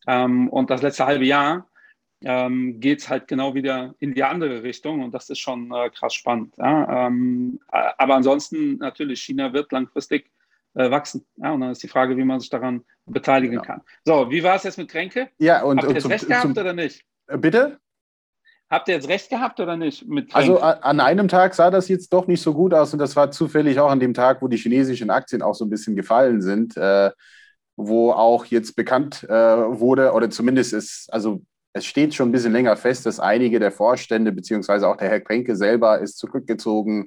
Ähm, 0.06 0.48
und 0.48 0.70
das 0.70 0.82
letzte 0.82 1.06
halbe 1.06 1.24
Jahr 1.24 1.68
ähm, 2.22 2.80
geht 2.80 3.00
es 3.00 3.08
halt 3.08 3.28
genau 3.28 3.54
wieder 3.54 3.94
in 3.98 4.14
die 4.14 4.22
andere 4.22 4.62
Richtung 4.62 5.02
und 5.02 5.12
das 5.12 5.30
ist 5.30 5.38
schon 5.38 5.72
äh, 5.72 5.90
krass 5.90 6.14
spannend. 6.14 6.54
Ja? 6.58 7.06
Ähm, 7.06 7.60
aber 7.68 8.14
ansonsten 8.14 8.76
natürlich, 8.78 9.22
China 9.22 9.52
wird 9.52 9.72
langfristig 9.72 10.30
äh, 10.74 10.90
wachsen. 10.90 11.26
Ja? 11.36 11.52
Und 11.52 11.60
dann 11.60 11.70
ist 11.70 11.82
die 11.82 11.88
Frage, 11.88 12.16
wie 12.16 12.24
man 12.24 12.40
sich 12.40 12.50
daran 12.50 12.84
beteiligen 13.06 13.56
genau. 13.56 13.64
kann. 13.64 13.82
So, 14.04 14.30
wie 14.30 14.42
war 14.42 14.56
es 14.56 14.64
jetzt 14.64 14.78
mit 14.78 14.90
Kränke? 14.90 15.30
Ja, 15.38 15.62
und, 15.62 15.78
Habt 15.78 15.88
ihr 15.88 15.94
jetzt 15.94 16.08
recht 16.08 16.26
gehabt 16.26 16.42
zum, 16.42 16.52
oder 16.52 16.72
nicht? 16.72 17.04
Bitte? 17.26 17.78
Habt 18.68 18.88
ihr 18.88 18.94
jetzt 18.94 19.08
recht 19.08 19.30
gehabt 19.30 19.60
oder 19.60 19.76
nicht? 19.76 20.04
also 20.32 20.58
an 20.58 20.98
einem 20.98 21.28
Tag 21.28 21.54
sah 21.54 21.70
das 21.70 21.88
jetzt 21.88 22.12
doch 22.12 22.26
nicht 22.26 22.42
so 22.42 22.52
gut 22.52 22.74
aus 22.74 22.92
und 22.92 22.98
das 22.98 23.14
war 23.14 23.30
zufällig 23.30 23.78
auch 23.78 23.90
an 23.90 24.00
dem 24.00 24.12
Tag, 24.12 24.42
wo 24.42 24.48
die 24.48 24.56
chinesischen 24.56 25.10
Aktien 25.10 25.40
auch 25.40 25.54
so 25.54 25.64
ein 25.64 25.70
bisschen 25.70 25.94
gefallen 25.94 26.42
sind, 26.42 26.76
äh, 26.76 27.10
wo 27.76 28.10
auch 28.10 28.44
jetzt 28.46 28.74
bekannt 28.74 29.22
äh, 29.24 29.30
wurde 29.30 30.12
oder 30.12 30.30
zumindest 30.30 30.72
ist, 30.72 31.12
also 31.12 31.42
es 31.72 31.84
steht 31.84 32.14
schon 32.14 32.30
ein 32.30 32.32
bisschen 32.32 32.52
länger 32.52 32.76
fest, 32.76 33.06
dass 33.06 33.20
einige 33.20 33.60
der 33.60 33.70
Vorstände 33.70 34.32
beziehungsweise 34.32 34.88
auch 34.88 34.96
der 34.96 35.10
Herr 35.10 35.20
Kränke 35.20 35.54
selber 35.54 36.00
ist 36.00 36.18
zurückgezogen 36.18 37.06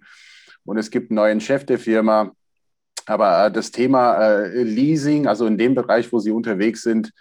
und 0.63 0.77
es 0.77 0.91
gibt 0.91 1.11
einen 1.11 1.15
neuen 1.15 1.41
Chef 1.41 1.65
der 1.65 1.79
Firma. 1.79 2.31
Aber 3.05 3.47
äh, 3.47 3.51
das 3.51 3.71
Thema 3.71 4.15
äh, 4.17 4.63
Leasing, 4.63 5.27
also 5.27 5.47
in 5.47 5.57
dem 5.57 5.75
Bereich, 5.75 6.11
wo 6.13 6.19
Sie 6.19 6.31
unterwegs 6.31 6.83
sind, 6.83 7.11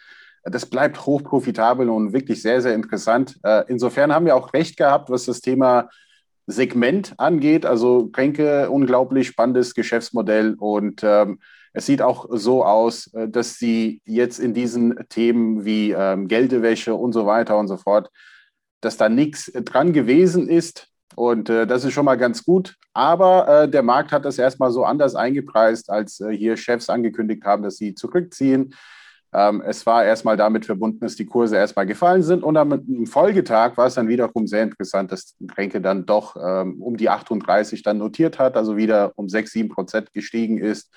das 0.45 0.67
bleibt 0.67 1.07
hochprofitabel 1.07 1.89
und 1.89 2.13
wirklich 2.13 2.43
sehr, 2.43 2.61
sehr 2.63 2.75
interessant. 2.75 3.39
Äh, 3.43 3.65
insofern 3.69 4.13
haben 4.13 4.27
wir 4.27 4.37
auch 4.37 4.53
recht 4.53 4.77
gehabt, 4.77 5.11
was 5.11 5.27
das 5.27 5.41
Thema 5.41 5.89
Segment 6.47 7.15
angeht. 7.19 7.67
Also 7.67 8.09
Kränke, 8.09 8.71
unglaublich 8.71 9.29
spannendes 9.29 9.75
Geschäftsmodell 9.75 10.55
und 10.59 11.03
ähm, 11.05 11.41
es 11.73 11.87
sieht 11.87 12.03
auch 12.03 12.27
so 12.31 12.65
aus, 12.65 13.13
äh, 13.15 13.29
dass 13.29 13.55
sie 13.55 14.01
jetzt 14.05 14.39
in 14.39 14.55
diesen 14.55 14.99
Themen 15.09 15.65
wie 15.65 15.93
ähm, 15.93 16.29
Geldewäsche 16.29 16.95
und 16.95 17.13
so 17.13 17.27
weiter 17.27 17.59
und 17.59 17.69
so 17.69 17.77
fort, 17.77 18.11
dass 18.81 18.97
da 18.97 19.09
nichts 19.09 19.53
dran 19.53 19.93
gewesen 19.93 20.49
ist. 20.49 20.89
Und 21.15 21.51
äh, 21.51 21.67
das 21.67 21.85
ist 21.85 21.93
schon 21.93 22.05
mal 22.05 22.17
ganz 22.17 22.45
gut. 22.45 22.77
Aber 22.95 23.63
äh, 23.63 23.69
der 23.69 23.83
Markt 23.83 24.13
hat 24.13 24.25
das 24.25 24.39
erstmal 24.39 24.71
so 24.71 24.85
anders 24.85 25.15
eingepreist, 25.15 25.91
als 25.91 26.21
äh, 26.21 26.31
hier 26.31 26.57
Chefs 26.57 26.89
angekündigt 26.91 27.45
haben, 27.45 27.63
dass 27.63 27.77
sie 27.77 27.95
zurückziehen. 27.95 28.75
Ähm, 29.33 29.63
es 29.67 29.85
war 29.85 30.05
erstmal 30.05 30.37
damit 30.37 30.65
verbunden, 30.65 31.01
dass 31.01 31.17
die 31.17 31.27
Kurse 31.27 31.57
erstmal 31.57 31.87
gefallen 31.87 32.23
sind 32.23 32.43
und 32.43 32.57
am 32.57 33.07
Folgetag 33.07 33.77
war 33.77 33.87
es 33.87 33.95
dann 33.95 34.09
wiederum 34.09 34.47
sehr 34.47 34.63
interessant, 34.63 35.13
dass 35.13 35.37
Kränke 35.47 35.81
dann 35.81 36.07
doch 36.07 36.37
ähm, 36.37 36.81
um 36.81 36.97
die 36.97 37.11
38 37.11 37.83
dann 37.83 37.99
notiert 37.99 38.39
hat, 38.39 38.57
also 38.57 38.77
wieder 38.77 39.13
um 39.17 39.29
6, 39.29 39.53
7 39.53 39.69
Prozent 39.69 40.13
gestiegen 40.15 40.59
ist. 40.59 40.91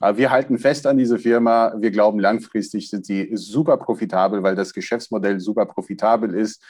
Aber 0.00 0.18
wir 0.18 0.32
halten 0.32 0.58
fest 0.58 0.88
an 0.88 0.98
diese 0.98 1.16
Firma. 1.16 1.74
Wir 1.78 1.92
glauben, 1.92 2.18
langfristig 2.18 2.90
sind 2.90 3.06
sie 3.06 3.30
super 3.34 3.76
profitabel, 3.76 4.42
weil 4.42 4.56
das 4.56 4.72
Geschäftsmodell 4.72 5.38
super 5.38 5.64
profitabel 5.64 6.34
ist. 6.34 6.60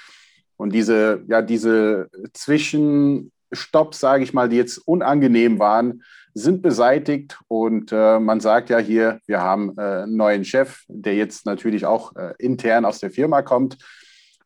Und 0.59 0.75
diese, 0.75 1.25
ja, 1.29 1.41
diese 1.41 2.11
Zwischenstopps, 2.35 4.01
sage 4.01 4.23
ich 4.23 4.35
mal, 4.35 4.51
die 4.51 4.57
jetzt 4.57 4.77
unangenehm 4.77 5.59
waren, 5.59 6.03
sind 6.35 6.63
beseitigt. 6.63 7.39
Und 7.49 7.93
äh, 7.93 8.19
man 8.19 8.41
sagt 8.41 8.71
ja 8.71 8.79
hier, 8.79 9.21
wir 9.27 9.41
haben 9.41 9.77
äh, 9.77 10.03
einen 10.03 10.17
neuen 10.17 10.45
Chef, 10.45 10.85
der 10.89 11.15
jetzt 11.15 11.47
natürlich 11.47 11.87
auch 11.87 12.15
äh, 12.17 12.35
intern 12.39 12.85
aus 12.85 12.99
der 13.01 13.11
Firma 13.11 13.43
kommt. 13.43 13.79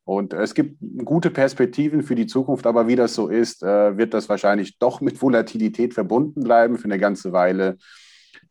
Und 0.04 0.32
es 0.32 0.54
gibt 0.54 0.76
gute 1.04 1.30
Perspektiven 1.30 2.02
für 2.02 2.14
die 2.14 2.26
Zukunft, 2.28 2.66
aber 2.66 2.86
wie 2.86 2.94
das 2.94 3.14
so 3.14 3.28
ist, 3.28 3.62
äh, 3.64 3.96
wird 3.96 4.14
das 4.14 4.28
wahrscheinlich 4.28 4.78
doch 4.78 5.00
mit 5.00 5.20
Volatilität 5.20 5.94
verbunden 5.94 6.44
bleiben 6.44 6.78
für 6.78 6.84
eine 6.84 6.98
ganze 6.98 7.32
Weile. 7.32 7.76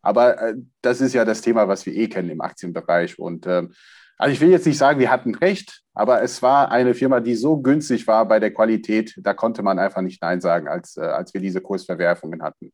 Aber 0.01 0.41
äh, 0.41 0.55
das 0.81 0.99
ist 0.99 1.13
ja 1.13 1.23
das 1.23 1.41
Thema, 1.41 1.67
was 1.67 1.85
wir 1.85 1.93
eh 1.93 2.09
kennen 2.09 2.29
im 2.29 2.41
Aktienbereich. 2.41 3.17
Und 3.17 3.47
ähm, 3.47 3.73
also 4.17 4.33
ich 4.33 4.41
will 4.41 4.49
jetzt 4.49 4.65
nicht 4.65 4.77
sagen, 4.77 4.99
wir 4.99 5.11
hatten 5.11 5.33
recht, 5.35 5.81
aber 5.93 6.21
es 6.21 6.41
war 6.41 6.71
eine 6.71 6.93
Firma, 6.93 7.21
die 7.21 7.35
so 7.35 7.57
günstig 7.57 8.05
war 8.05 8.27
bei 8.27 8.39
der 8.39 8.53
Qualität, 8.53 9.13
da 9.17 9.33
konnte 9.33 9.63
man 9.63 9.79
einfach 9.79 10.01
nicht 10.01 10.21
Nein 10.21 10.41
sagen, 10.41 10.67
als, 10.67 10.97
äh, 10.97 11.01
als 11.01 11.33
wir 11.33 11.41
diese 11.41 11.61
Kursverwerfungen 11.61 12.43
hatten. 12.43 12.71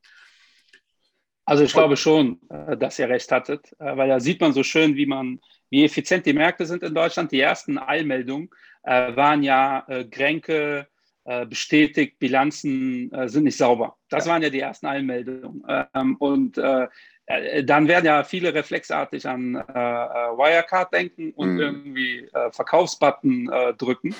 Also 1.51 1.65
ich 1.65 1.73
glaube 1.73 1.97
schon, 1.97 2.39
dass 2.77 2.97
ihr 2.97 3.09
recht 3.09 3.29
hattet, 3.29 3.75
weil 3.77 4.07
da 4.07 4.21
sieht 4.21 4.39
man 4.39 4.53
so 4.53 4.63
schön, 4.63 4.95
wie 4.95 5.05
man, 5.05 5.41
wie 5.69 5.83
effizient 5.83 6.25
die 6.25 6.31
Märkte 6.31 6.65
sind 6.65 6.81
in 6.81 6.95
Deutschland. 6.95 7.29
Die 7.33 7.41
ersten 7.41 7.77
Eilmeldungen 7.77 8.49
äh, 8.83 9.13
waren 9.17 9.43
ja 9.43 9.83
äh, 9.89 10.05
Gränke 10.05 10.87
äh, 11.25 11.45
bestätigt, 11.45 12.19
Bilanzen 12.19 13.11
äh, 13.11 13.27
sind 13.27 13.43
nicht 13.43 13.57
sauber. 13.57 13.97
Das 14.07 14.27
waren 14.27 14.41
ja 14.41 14.49
die 14.49 14.61
ersten 14.61 14.85
Einmeldungen. 14.85 15.61
Ähm, 15.93 16.15
und 16.19 16.57
äh, 16.57 16.87
äh, 17.25 17.65
dann 17.65 17.89
werden 17.89 18.05
ja 18.05 18.23
viele 18.23 18.53
reflexartig 18.53 19.27
an 19.27 19.55
Wirecard 19.55 20.93
denken 20.93 21.33
und 21.33 21.55
mhm. 21.55 21.59
irgendwie 21.59 22.29
Verkaufsbutton 22.51 23.51
drücken. 23.77 24.15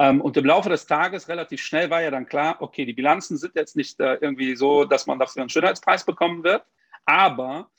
Ähm, 0.00 0.20
und 0.20 0.36
im 0.36 0.44
Laufe 0.44 0.68
des 0.68 0.86
Tages 0.86 1.28
relativ 1.28 1.62
schnell 1.62 1.90
war 1.90 2.02
ja 2.02 2.10
dann 2.10 2.26
klar, 2.26 2.56
okay, 2.58 2.84
die 2.84 2.92
Bilanzen 2.92 3.36
sind 3.36 3.54
jetzt 3.54 3.76
nicht 3.76 4.00
irgendwie 4.00 4.56
so, 4.56 4.84
dass 4.84 5.06
man 5.06 5.20
dafür 5.20 5.42
einen 5.42 5.50
Schönheitspreis 5.50 6.04
bekommen 6.04 6.42
wird, 6.42 6.64
aber 7.04 7.70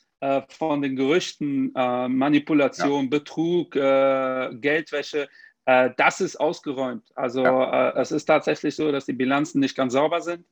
von 0.48 0.80
den 0.80 0.94
Gerüchten, 0.94 1.72
Manipulation, 1.72 3.04
ja. 3.04 3.10
Betrug, 3.10 3.72
Geldwäsche, 3.72 5.28
äh, 5.64 5.90
das 5.96 6.20
ist 6.20 6.36
ausgeräumt. 6.36 7.10
Also 7.14 7.42
ja. 7.44 7.90
äh, 7.90 8.00
es 8.00 8.12
ist 8.12 8.24
tatsächlich 8.24 8.74
so, 8.74 8.90
dass 8.90 9.06
die 9.06 9.12
Bilanzen 9.12 9.60
nicht 9.60 9.76
ganz 9.76 9.92
sauber 9.92 10.20
sind. 10.20 10.44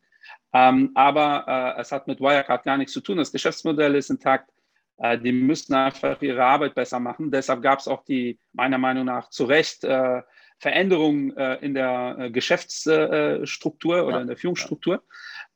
Ähm, 0.53 0.91
aber 0.95 1.77
äh, 1.77 1.81
es 1.81 1.93
hat 1.93 2.07
mit 2.07 2.21
Wirecard 2.21 2.63
gar 2.65 2.77
nichts 2.77 2.93
zu 2.93 3.01
tun. 3.01 3.17
Das 3.17 3.33
Geschäftsmodell 3.33 3.95
ist 3.95 4.11
intakt. 4.11 4.51
Äh, 4.99 5.19
die 5.19 5.33
müssten 5.33 5.75
einfach 5.75 6.21
ihre 6.23 6.45
Arbeit 6.45 6.75
besser 6.75 7.01
machen. 7.01 7.31
Deshalb 7.31 7.63
gab 7.63 7.81
es 7.81 7.89
auch 7.89 8.05
die, 8.05 8.39
meiner 8.53 8.79
Meinung 8.79 9.07
nach, 9.07 9.31
zu 9.31 9.45
Recht 9.45 9.85
äh, 9.85 10.23
Veränderungen 10.61 11.37
äh, 11.37 11.57
in 11.57 11.75
der 11.75 12.31
Geschäftsstruktur 12.31 14.07
oder 14.07 14.17
ja. 14.17 14.21
in 14.21 14.29
der 14.29 14.37
Führungsstruktur. 14.37 15.03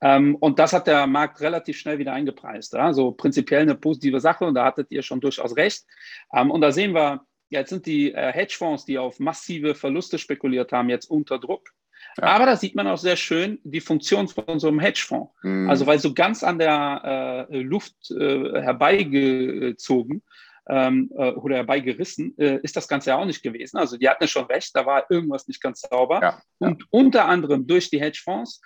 Ähm, 0.00 0.34
und 0.36 0.58
das 0.58 0.72
hat 0.72 0.88
der 0.88 1.06
Markt 1.06 1.40
relativ 1.40 1.78
schnell 1.78 1.98
wieder 1.98 2.12
eingepreist. 2.12 2.74
Also 2.74 3.12
prinzipiell 3.12 3.62
eine 3.62 3.76
positive 3.76 4.18
Sache 4.18 4.44
und 4.44 4.54
da 4.54 4.64
hattet 4.64 4.90
ihr 4.90 5.02
schon 5.02 5.20
durchaus 5.20 5.56
recht. 5.56 5.84
Ähm, 6.34 6.50
und 6.50 6.60
da 6.62 6.72
sehen 6.72 6.94
wir, 6.94 7.24
Jetzt 7.54 7.70
sind 7.70 7.86
die 7.86 8.12
äh, 8.12 8.32
Hedgefonds, 8.32 8.84
die 8.84 8.98
auf 8.98 9.20
massive 9.20 9.76
Verluste 9.76 10.18
spekuliert 10.18 10.72
haben, 10.72 10.90
jetzt 10.90 11.08
unter 11.08 11.38
Druck. 11.38 11.70
Ja. 12.18 12.24
Aber 12.24 12.46
da 12.46 12.56
sieht 12.56 12.74
man 12.74 12.86
auch 12.88 12.98
sehr 12.98 13.16
schön 13.16 13.60
die 13.62 13.80
Funktion 13.80 14.28
von 14.28 14.58
so 14.58 14.68
einem 14.68 14.80
Hedgefonds. 14.80 15.32
Mhm. 15.42 15.70
Also 15.70 15.86
weil 15.86 16.00
so 16.00 16.14
ganz 16.14 16.42
an 16.42 16.58
der 16.58 17.46
äh, 17.50 17.60
Luft 17.60 18.10
äh, 18.10 18.60
herbeigezogen 18.60 20.22
ähm, 20.68 21.10
äh, 21.16 21.32
oder 21.32 21.56
herbeigerissen 21.56 22.36
äh, 22.38 22.58
ist 22.62 22.76
das 22.76 22.88
Ganze 22.88 23.10
ja 23.10 23.18
auch 23.18 23.24
nicht 23.24 23.42
gewesen. 23.42 23.76
Also 23.76 23.96
die 23.96 24.08
hatten 24.08 24.24
ja 24.24 24.28
schon 24.28 24.46
recht, 24.46 24.70
da 24.74 24.86
war 24.86 25.04
irgendwas 25.10 25.46
nicht 25.48 25.62
ganz 25.62 25.80
sauber. 25.80 26.20
Ja. 26.22 26.42
Und 26.58 26.84
unter 26.90 27.26
anderem 27.26 27.66
durch 27.66 27.90
die 27.90 28.00
Hedgefonds 28.00 28.60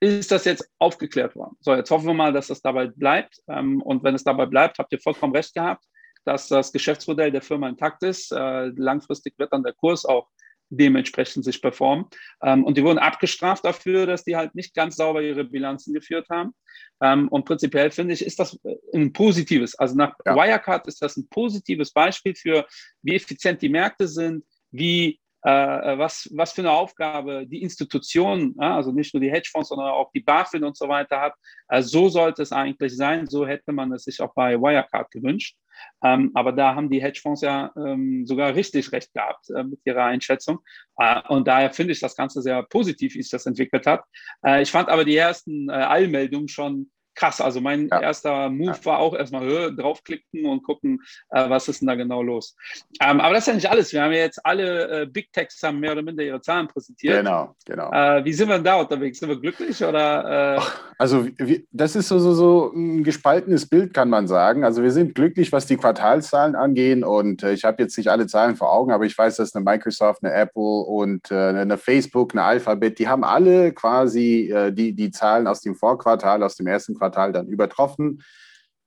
ist 0.00 0.30
das 0.30 0.44
jetzt 0.44 0.70
aufgeklärt 0.78 1.34
worden. 1.34 1.56
So, 1.60 1.74
jetzt 1.74 1.90
hoffen 1.90 2.06
wir 2.06 2.14
mal, 2.14 2.32
dass 2.32 2.48
das 2.48 2.60
dabei 2.60 2.86
bleibt. 2.86 3.40
Ähm, 3.48 3.82
und 3.82 4.04
wenn 4.04 4.14
es 4.14 4.24
dabei 4.24 4.46
bleibt, 4.46 4.78
habt 4.78 4.92
ihr 4.92 5.00
vollkommen 5.00 5.34
recht 5.34 5.54
gehabt 5.54 5.84
dass 6.26 6.48
das 6.48 6.72
Geschäftsmodell 6.72 7.30
der 7.30 7.40
Firma 7.40 7.68
intakt 7.68 8.02
ist. 8.02 8.32
Äh, 8.32 8.66
langfristig 8.76 9.34
wird 9.38 9.52
dann 9.52 9.62
der 9.62 9.72
Kurs 9.72 10.04
auch 10.04 10.28
dementsprechend 10.68 11.44
sich 11.44 11.60
performen. 11.62 12.06
Ähm, 12.42 12.64
und 12.64 12.76
die 12.76 12.84
wurden 12.84 12.98
abgestraft 12.98 13.64
dafür, 13.64 14.06
dass 14.06 14.24
die 14.24 14.36
halt 14.36 14.54
nicht 14.54 14.74
ganz 14.74 14.96
sauber 14.96 15.22
ihre 15.22 15.44
Bilanzen 15.44 15.94
geführt 15.94 16.28
haben. 16.30 16.54
Ähm, 17.00 17.28
und 17.28 17.44
prinzipiell 17.44 17.90
finde 17.90 18.14
ich, 18.14 18.24
ist 18.24 18.38
das 18.38 18.58
ein 18.94 19.12
positives. 19.12 19.74
Also 19.76 19.94
nach 19.94 20.14
ja. 20.24 20.34
Wirecard 20.34 20.86
ist 20.86 21.02
das 21.02 21.16
ein 21.16 21.28
positives 21.28 21.92
Beispiel 21.92 22.34
für, 22.34 22.66
wie 23.02 23.14
effizient 23.14 23.62
die 23.62 23.68
Märkte 23.68 24.08
sind, 24.08 24.44
wie 24.70 25.20
äh, 25.42 25.98
was, 25.98 26.28
was 26.34 26.52
für 26.52 26.62
eine 26.62 26.72
Aufgabe 26.72 27.46
die 27.46 27.62
Institution, 27.62 28.56
ja, 28.60 28.76
also 28.76 28.90
nicht 28.90 29.14
nur 29.14 29.20
die 29.20 29.30
Hedgefonds, 29.30 29.68
sondern 29.68 29.90
auch 29.90 30.10
die 30.12 30.20
BaFin 30.20 30.64
und 30.64 30.76
so 30.76 30.88
weiter 30.88 31.20
hat. 31.20 31.34
Also 31.68 31.88
so 31.88 32.08
sollte 32.08 32.42
es 32.42 32.50
eigentlich 32.50 32.96
sein. 32.96 33.28
So 33.28 33.46
hätte 33.46 33.72
man 33.72 33.92
es 33.92 34.04
sich 34.04 34.20
auch 34.20 34.34
bei 34.34 34.60
Wirecard 34.60 35.10
gewünscht. 35.12 35.56
Ähm, 36.02 36.30
aber 36.34 36.52
da 36.52 36.74
haben 36.74 36.90
die 36.90 37.02
Hedgefonds 37.02 37.40
ja 37.42 37.72
ähm, 37.76 38.26
sogar 38.26 38.54
richtig 38.54 38.92
recht 38.92 39.12
gehabt 39.12 39.50
äh, 39.50 39.64
mit 39.64 39.80
ihrer 39.84 40.04
Einschätzung. 40.04 40.58
Äh, 40.98 41.20
und 41.28 41.46
daher 41.48 41.72
finde 41.72 41.92
ich 41.92 42.00
das 42.00 42.16
Ganze 42.16 42.42
sehr 42.42 42.62
positiv, 42.62 43.14
wie 43.14 43.22
sich 43.22 43.30
das 43.30 43.46
entwickelt 43.46 43.86
hat. 43.86 44.04
Äh, 44.44 44.62
ich 44.62 44.70
fand 44.70 44.88
aber 44.88 45.04
die 45.04 45.16
ersten 45.16 45.68
äh, 45.68 45.72
Eilmeldungen 45.72 46.48
schon 46.48 46.90
krass. 47.16 47.40
Also 47.40 47.60
mein 47.60 47.88
ja. 47.88 48.00
erster 48.00 48.48
Move 48.50 48.76
ja. 48.78 48.84
war 48.84 48.98
auch 48.98 49.14
erstmal 49.14 49.42
Höhe, 49.42 49.74
draufklicken 49.74 50.46
und 50.46 50.62
gucken, 50.62 51.02
äh, 51.30 51.48
was 51.50 51.66
ist 51.66 51.80
denn 51.80 51.88
da 51.88 51.94
genau 51.94 52.22
los. 52.22 52.54
Ähm, 53.00 53.20
aber 53.20 53.34
das 53.34 53.44
ist 53.44 53.48
ja 53.48 53.54
nicht 53.54 53.70
alles. 53.70 53.92
Wir 53.92 54.02
haben 54.02 54.12
ja 54.12 54.18
jetzt 54.18 54.44
alle 54.44 55.02
äh, 55.02 55.06
Big 55.06 55.32
Techs 55.32 55.62
haben 55.62 55.80
mehr 55.80 55.92
oder 55.92 56.02
minder 56.02 56.22
ihre 56.22 56.40
Zahlen 56.40 56.68
präsentiert. 56.68 57.18
Genau, 57.18 57.54
genau. 57.64 57.90
Äh, 57.90 58.24
wie 58.24 58.32
sind 58.32 58.48
wir 58.48 58.56
denn 58.56 58.64
da 58.64 58.76
unterwegs? 58.76 59.18
Sind 59.18 59.30
wir 59.30 59.40
glücklich 59.40 59.82
oder? 59.82 60.56
Äh? 60.56 60.60
Also 60.98 61.26
wie, 61.38 61.66
das 61.72 61.96
ist 61.96 62.08
so, 62.08 62.18
so, 62.18 62.34
so 62.34 62.72
ein 62.74 63.02
gespaltenes 63.02 63.66
Bild, 63.66 63.94
kann 63.94 64.10
man 64.10 64.28
sagen. 64.28 64.64
Also 64.64 64.82
wir 64.82 64.92
sind 64.92 65.14
glücklich, 65.14 65.52
was 65.52 65.66
die 65.66 65.76
Quartalszahlen 65.76 66.54
angehen 66.54 67.02
und 67.02 67.42
äh, 67.42 67.52
ich 67.52 67.64
habe 67.64 67.82
jetzt 67.82 67.96
nicht 67.96 68.08
alle 68.08 68.26
Zahlen 68.26 68.56
vor 68.56 68.72
Augen, 68.72 68.92
aber 68.92 69.04
ich 69.04 69.16
weiß, 69.16 69.36
dass 69.36 69.54
eine 69.54 69.64
Microsoft, 69.64 70.22
eine 70.22 70.34
Apple 70.34 70.62
und 70.62 71.30
äh, 71.30 71.34
eine 71.34 71.78
Facebook, 71.78 72.34
eine 72.34 72.44
Alphabet, 72.44 72.98
die 72.98 73.08
haben 73.08 73.24
alle 73.24 73.72
quasi 73.72 74.54
die, 74.72 74.92
die 74.92 75.10
Zahlen 75.10 75.46
aus 75.46 75.60
dem 75.60 75.74
Vorquartal, 75.74 76.42
aus 76.42 76.56
dem 76.56 76.66
ersten 76.66 76.94
Quartal 76.94 77.05
Quartal 77.06 77.32
dann 77.32 77.48
übertroffen. 77.48 78.22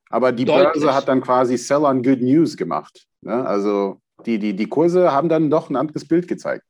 Aber 0.09 0.31
die 0.31 0.45
Deutlich. 0.45 0.73
Börse 0.73 0.95
hat 0.95 1.07
dann 1.07 1.21
quasi 1.21 1.57
Sell 1.57 1.85
on 1.85 2.03
Good 2.03 2.21
News 2.21 2.57
gemacht. 2.57 3.05
Ne? 3.21 3.45
Also 3.45 4.01
die, 4.25 4.39
die, 4.39 4.55
die 4.55 4.67
Kurse 4.67 5.11
haben 5.11 5.29
dann 5.29 5.49
doch 5.49 5.69
ein 5.69 5.75
anderes 5.75 6.07
Bild 6.07 6.27
gezeigt. 6.27 6.65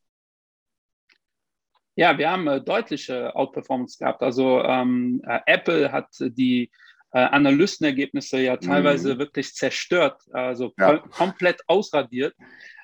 Ja, 1.96 2.18
wir 2.18 2.32
haben 2.32 2.48
äh, 2.48 2.62
deutliche 2.62 3.36
Outperformance 3.36 3.98
gehabt. 3.98 4.22
Also 4.22 4.62
ähm, 4.64 5.22
äh, 5.26 5.40
Apple 5.46 5.92
hat 5.92 6.08
die 6.20 6.70
äh, 7.12 7.20
Analystenergebnisse 7.20 8.40
ja 8.40 8.58
teilweise 8.58 9.16
mhm. 9.16 9.20
wirklich 9.20 9.54
zerstört, 9.54 10.22
also 10.32 10.72
ja. 10.78 10.98
kom 10.98 11.12
komplett 11.12 11.62
ausradiert. 11.68 12.36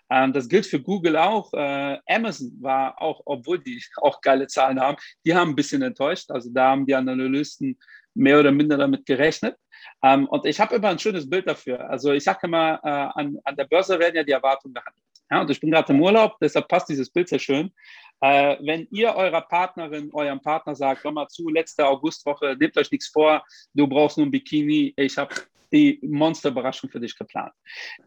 Ähm, 0.10 0.34
das 0.34 0.50
gilt 0.50 0.66
für 0.66 0.82
Google 0.82 1.18
auch. 1.18 1.54
Äh, 1.54 1.98
Amazon 2.08 2.52
war 2.60 3.02
auch, 3.02 3.22
obwohl 3.26 3.60
die 3.60 3.82
auch 3.98 4.22
geile 4.22 4.48
Zahlen 4.48 4.80
haben, 4.80 4.98
die 5.26 5.36
haben 5.36 5.52
ein 5.52 5.56
bisschen 5.56 5.82
enttäuscht. 5.82 6.32
Also 6.32 6.50
da 6.52 6.72
haben 6.72 6.86
die 6.86 6.96
Analysten 6.96 7.78
mehr 8.16 8.40
oder 8.40 8.52
minder 8.52 8.78
damit 8.78 9.06
gerechnet. 9.06 9.56
Ähm, 10.04 10.28
und 10.28 10.46
ich 10.46 10.60
habe 10.60 10.76
immer 10.76 10.90
ein 10.90 11.00
schönes 11.00 11.30
Bild 11.30 11.48
dafür. 11.48 11.90
Also 11.90 12.12
ich 12.14 12.24
sage 12.24 12.48
immer, 12.48 12.80
äh, 12.84 13.20
an, 13.20 13.38
an 13.44 13.56
der 13.56 13.66
Börse 13.66 14.00
werden 14.00 14.16
ja 14.16 14.24
die 14.24 14.32
Erwartungen 14.32 14.74
gehandelt. 14.74 15.04
Ja, 15.32 15.42
und 15.42 15.50
ich 15.50 15.60
bin 15.60 15.72
gerade 15.72 15.92
im 15.92 16.02
Urlaub, 16.02 16.38
deshalb 16.40 16.68
passt 16.68 16.90
dieses 16.90 17.10
Bild 17.10 17.30
sehr 17.30 17.40
schön. 17.40 17.72
Äh, 18.22 18.58
wenn 18.62 18.88
ihr 18.92 19.16
eurer 19.16 19.42
Partnerin, 19.42 20.10
eurem 20.14 20.40
Partner 20.40 20.76
sagt, 20.76 21.02
komm 21.02 21.16
mal 21.16 21.28
zu, 21.28 21.50
letzte 21.50 21.86
Augustwoche, 21.86 22.56
nehmt 22.60 22.78
euch 22.78 22.92
nichts 22.92 23.08
vor, 23.08 23.44
du 23.74 23.88
brauchst 23.88 24.18
nur 24.18 24.28
ein 24.28 24.32
Bikini, 24.32 24.94
ich 24.96 25.18
habe 25.18 25.34
die 25.76 26.00
Monsterüberraschung 26.02 26.90
für 26.90 27.00
dich 27.00 27.18
geplant. 27.18 27.54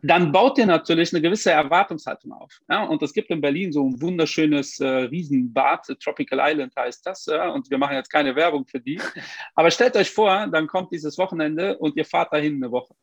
Dann 0.02 0.32
baut 0.32 0.58
ihr 0.58 0.66
natürlich 0.66 1.12
eine 1.12 1.20
gewisse 1.20 1.50
Erwartungshaltung 1.50 2.32
auf. 2.32 2.58
Ja? 2.68 2.84
Und 2.84 3.02
es 3.02 3.12
gibt 3.12 3.30
in 3.30 3.40
Berlin 3.40 3.72
so 3.72 3.86
ein 3.86 4.00
wunderschönes 4.00 4.80
äh, 4.80 4.86
Riesenbad, 4.86 5.86
Tropical 6.02 6.40
Island 6.42 6.74
heißt 6.74 7.06
das, 7.06 7.26
ja? 7.26 7.50
und 7.50 7.70
wir 7.70 7.78
machen 7.78 7.96
jetzt 7.96 8.10
keine 8.10 8.34
Werbung 8.34 8.66
für 8.66 8.80
die. 8.80 9.00
Aber 9.54 9.70
stellt 9.70 9.96
euch 9.96 10.10
vor, 10.10 10.46
dann 10.46 10.66
kommt 10.66 10.92
dieses 10.92 11.18
Wochenende 11.18 11.76
und 11.78 11.96
ihr 11.96 12.04
fahrt 12.04 12.32
dahin 12.32 12.56
eine 12.56 12.72
Woche. 12.72 12.94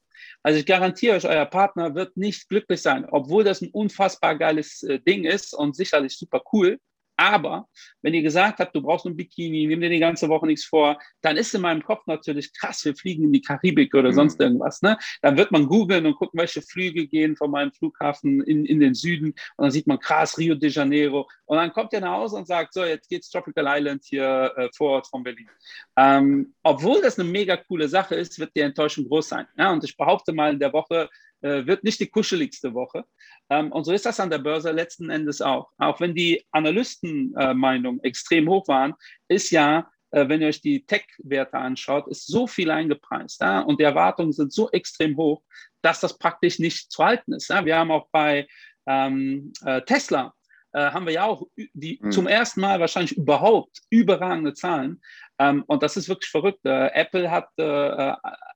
Also 0.41 0.60
ich 0.60 0.65
garantiere 0.65 1.15
euch, 1.15 1.25
euer 1.25 1.45
Partner 1.45 1.93
wird 1.93 2.17
nicht 2.17 2.50
glücklich 2.50 2.81
sein, 2.81 3.05
obwohl 3.10 3.43
das 3.43 3.62
ein 3.62 3.69
unfassbar 3.72 4.36
geiles 4.36 4.81
äh, 4.84 5.00
Ding 5.00 5.25
ist 5.25 5.53
und 5.53 5.75
sicherlich 5.75 6.17
super 6.17 6.41
cool. 6.53 6.79
Aber 7.17 7.67
wenn 8.01 8.13
ihr 8.13 8.22
gesagt 8.22 8.60
habt, 8.60 8.75
du 8.75 8.81
brauchst 8.81 9.05
ein 9.05 9.15
Bikini, 9.15 9.67
nimm 9.67 9.81
dir 9.81 9.89
die 9.89 10.00
ganze 10.00 10.27
Woche 10.29 10.45
nichts 10.45 10.65
vor, 10.65 11.00
dann 11.22 11.38
ist 11.38 11.53
in 11.55 11.62
meinem 11.62 11.84
Kopf 11.84 12.05
natürlich 12.07 12.53
krass, 12.53 12.84
wir 12.86 12.95
fliegen 12.95 13.25
in 13.25 13.34
die 13.34 13.41
Karibik 13.41 13.93
oder 13.95 14.10
mhm. 14.10 14.15
sonst 14.15 14.39
irgendwas. 14.39 14.81
Ne? 14.81 14.98
Dann 15.22 15.38
wird 15.38 15.51
man 15.51 15.67
googeln 15.67 16.05
und 16.05 16.15
gucken, 16.15 16.39
welche 16.39 16.62
Flüge 16.62 17.07
gehen 17.07 17.36
von 17.36 17.51
meinem 17.51 17.72
Flughafen 17.72 18.41
in, 18.43 18.65
in 18.65 18.79
den 18.79 18.93
Süden 18.93 19.27
und 19.27 19.63
dann 19.63 19.72
sieht 19.72 19.88
man 19.88 20.00
krass 20.00 20.38
Rio 20.38 20.55
de 20.55 20.69
Janeiro 20.69 21.27
und 21.45 21.57
dann 21.57 21.72
kommt 21.72 21.93
ihr 21.93 22.01
nach 22.01 22.17
Hause 22.17 22.38
und 22.38 22.48
sagt, 22.48 22.74
so, 22.74 22.84
jetzt 22.84 23.10
geht's 23.10 23.29
Tropical 23.29 23.65
Island 23.67 24.03
hier 24.03 24.53
äh, 24.57 24.69
vor 24.75 24.91
Ort 24.91 25.07
von 25.07 25.24
Berlin. 25.24 25.50
Ähm, 25.95 26.53
obwohl 26.63 27.01
das 27.01 27.19
eine 27.19 27.29
mega 27.29 27.55
coole 27.55 27.88
Sache 27.88 28.15
ist, 28.15 28.39
wird 28.39 28.51
die 28.55 28.62
Enttäuschung 28.62 29.07
groß 29.07 29.29
sein. 29.29 29.48
Ja? 29.57 29.72
Und 29.72 29.84
ich 29.84 29.95
behaupte 29.95 30.34
mal, 30.34 30.51
in 30.51 30.60
der 30.60 30.74
Woche 30.74 31.10
äh, 31.46 31.68
wird 31.68 31.84
nicht 31.84 32.00
die 32.00 32.08
kuscheligste 32.08 32.74
Woche. 32.74 33.06
Ähm, 33.52 33.72
und 33.72 33.84
so 33.84 33.92
ist 33.94 34.06
das 34.06 34.20
an 34.20 34.32
der 34.32 34.40
Börse 34.40 34.72
letzten 34.72 35.12
Endes 35.12 35.42
auch. 35.42 35.70
Auch 35.78 36.00
wenn 36.00 36.16
die 36.16 36.44
Analystenmeinungen 36.52 38.00
äh, 38.04 38.08
extrem 38.08 38.50
hoch 38.50 38.68
waren, 38.68 38.96
ist 39.28 39.52
ja, 39.52 39.88
äh, 40.10 40.28
wenn 40.28 40.42
ihr 40.42 40.48
euch 40.48 40.62
die 40.62 40.86
Tech-Werte 40.86 41.58
anschaut, 41.58 42.08
ist 42.08 42.25
so 42.25 42.48
viel 42.48 42.72
eingepreist. 42.72 43.42
Ja? 43.42 43.60
Und 43.60 43.80
die 43.80 43.84
Erwartungen 43.84 44.34
sind 44.34 44.54
so 44.54 44.72
extrem 44.72 45.16
hoch, 45.18 45.44
dass 45.84 46.00
das 46.00 46.18
praktisch 46.18 46.58
nicht 46.58 46.92
zu 46.92 47.06
halten 47.06 47.34
ist. 47.34 47.50
Ja? 47.50 47.64
Wir 47.64 47.78
haben 47.78 47.92
auch 47.92 48.08
bei 48.12 48.48
ähm, 48.88 49.54
äh, 49.64 49.82
Tesla 49.84 50.34
äh, 50.75 50.91
haben 50.91 51.05
wir 51.05 51.13
ja 51.13 51.24
auch 51.25 51.48
die 51.74 52.00
mhm. 52.01 52.12
zum 52.12 52.27
ersten 52.27 52.60
Mal 52.60 52.79
wahrscheinlich 52.79 53.15
überhaupt 53.15 53.82
überragende 53.89 54.53
Zahlen. 54.53 55.01
Ähm, 55.39 55.63
und 55.67 55.82
das 55.82 55.96
ist 55.96 56.10
wirklich 56.10 56.29
verrückt. 56.29 56.65
Äh, 56.65 56.88
Apple 56.94 57.32
hat 57.32 57.48
äh, 57.58 58.13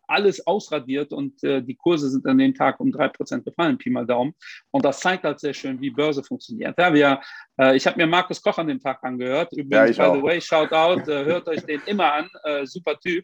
alles 0.07 0.45
ausradiert 0.45 1.13
und 1.13 1.41
äh, 1.43 1.61
die 1.61 1.75
Kurse 1.75 2.09
sind 2.09 2.25
an 2.25 2.37
dem 2.37 2.53
Tag 2.53 2.79
um 2.79 2.89
3% 2.89 3.43
gefallen, 3.43 3.77
Pi 3.77 3.89
mal 3.89 4.05
Daumen. 4.05 4.33
Und 4.71 4.83
das 4.83 4.99
zeigt 4.99 5.23
halt 5.23 5.39
sehr 5.39 5.53
schön, 5.53 5.79
wie 5.79 5.91
Börse 5.91 6.23
funktioniert. 6.23 6.77
Ja, 6.77 6.93
wir, 6.93 7.21
äh, 7.57 7.77
ich 7.77 7.87
habe 7.87 7.97
mir 7.97 8.07
Markus 8.07 8.41
Koch 8.41 8.57
an 8.57 8.67
dem 8.67 8.81
Tag 8.81 9.01
angehört. 9.03 9.53
Übrigens, 9.53 9.95
ja, 9.95 10.09
by 10.09 10.17
the 10.17 10.23
way, 10.23 10.41
shout 10.41 10.73
out, 10.73 11.07
äh, 11.07 11.23
hört 11.23 11.47
euch 11.47 11.61
den 11.61 11.81
immer 11.85 12.11
an, 12.11 12.29
äh, 12.43 12.65
super 12.65 12.99
Typ. 12.99 13.23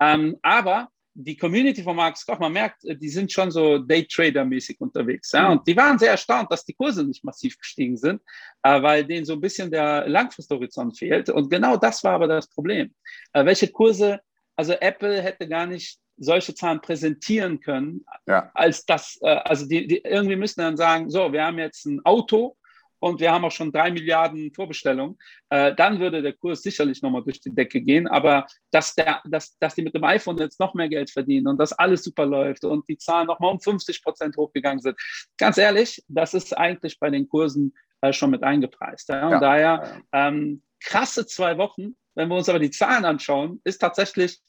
Ähm, 0.00 0.36
aber 0.42 0.88
die 1.18 1.36
Community 1.36 1.82
von 1.82 1.96
Markus 1.96 2.26
Koch, 2.26 2.38
man 2.38 2.52
merkt, 2.52 2.84
äh, 2.84 2.94
die 2.94 3.08
sind 3.08 3.32
schon 3.32 3.50
so 3.50 3.78
Daytrader-mäßig 3.78 4.76
unterwegs. 4.78 5.32
Ja? 5.32 5.50
Und 5.50 5.66
die 5.66 5.76
waren 5.76 5.98
sehr 5.98 6.10
erstaunt, 6.10 6.52
dass 6.52 6.64
die 6.64 6.74
Kurse 6.74 7.04
nicht 7.04 7.24
massiv 7.24 7.58
gestiegen 7.58 7.96
sind, 7.96 8.20
äh, 8.62 8.82
weil 8.82 9.04
denen 9.04 9.24
so 9.24 9.32
ein 9.32 9.40
bisschen 9.40 9.70
der 9.70 10.06
Langfristhorizont 10.08 10.98
fehlt. 10.98 11.30
Und 11.30 11.48
genau 11.48 11.76
das 11.76 12.04
war 12.04 12.12
aber 12.12 12.28
das 12.28 12.48
Problem. 12.48 12.94
Äh, 13.32 13.44
welche 13.46 13.68
Kurse, 13.68 14.20
also 14.56 14.74
Apple 14.74 15.22
hätte 15.22 15.48
gar 15.48 15.66
nicht 15.66 15.98
solche 16.18 16.54
Zahlen 16.54 16.80
präsentieren 16.80 17.60
können, 17.60 18.04
ja. 18.26 18.50
als 18.54 18.84
das, 18.84 19.18
äh, 19.22 19.28
also 19.28 19.66
die, 19.66 19.86
die, 19.86 19.98
irgendwie 19.98 20.36
müssen 20.36 20.60
dann 20.60 20.76
sagen, 20.76 21.10
so, 21.10 21.32
wir 21.32 21.44
haben 21.44 21.58
jetzt 21.58 21.86
ein 21.86 22.04
Auto 22.04 22.56
und 22.98 23.20
wir 23.20 23.32
haben 23.32 23.44
auch 23.44 23.50
schon 23.50 23.72
drei 23.72 23.90
Milliarden 23.90 24.52
Vorbestellungen, 24.54 25.18
äh, 25.50 25.74
dann 25.74 26.00
würde 26.00 26.22
der 26.22 26.32
Kurs 26.32 26.62
sicherlich 26.62 27.02
nochmal 27.02 27.22
durch 27.22 27.40
die 27.40 27.54
Decke 27.54 27.80
gehen. 27.80 28.06
Aber 28.06 28.46
dass, 28.70 28.94
der, 28.94 29.22
dass, 29.24 29.58
dass 29.58 29.74
die 29.74 29.82
mit 29.82 29.94
dem 29.94 30.04
iPhone 30.04 30.38
jetzt 30.38 30.60
noch 30.60 30.74
mehr 30.74 30.88
Geld 30.88 31.10
verdienen 31.10 31.46
und 31.48 31.58
dass 31.58 31.72
alles 31.72 32.02
super 32.02 32.26
läuft 32.26 32.64
und 32.64 32.88
die 32.88 32.98
Zahlen 32.98 33.26
nochmal 33.26 33.52
um 33.52 33.60
50 33.60 34.02
Prozent 34.02 34.36
hochgegangen 34.36 34.80
sind, 34.80 34.98
ganz 35.38 35.58
ehrlich, 35.58 36.02
das 36.08 36.34
ist 36.34 36.56
eigentlich 36.56 36.98
bei 36.98 37.10
den 37.10 37.28
Kursen 37.28 37.74
äh, 38.00 38.12
schon 38.12 38.30
mit 38.30 38.42
eingepreist. 38.42 39.08
Ja? 39.08 39.26
Und 39.26 39.32
ja. 39.32 39.40
daher 39.40 40.02
ähm, 40.12 40.62
krasse 40.80 41.26
zwei 41.26 41.58
Wochen. 41.58 41.96
Wenn 42.14 42.28
wir 42.28 42.36
uns 42.36 42.48
aber 42.48 42.58
die 42.58 42.70
Zahlen 42.70 43.04
anschauen, 43.04 43.60
ist 43.64 43.78
tatsächlich 43.78 44.40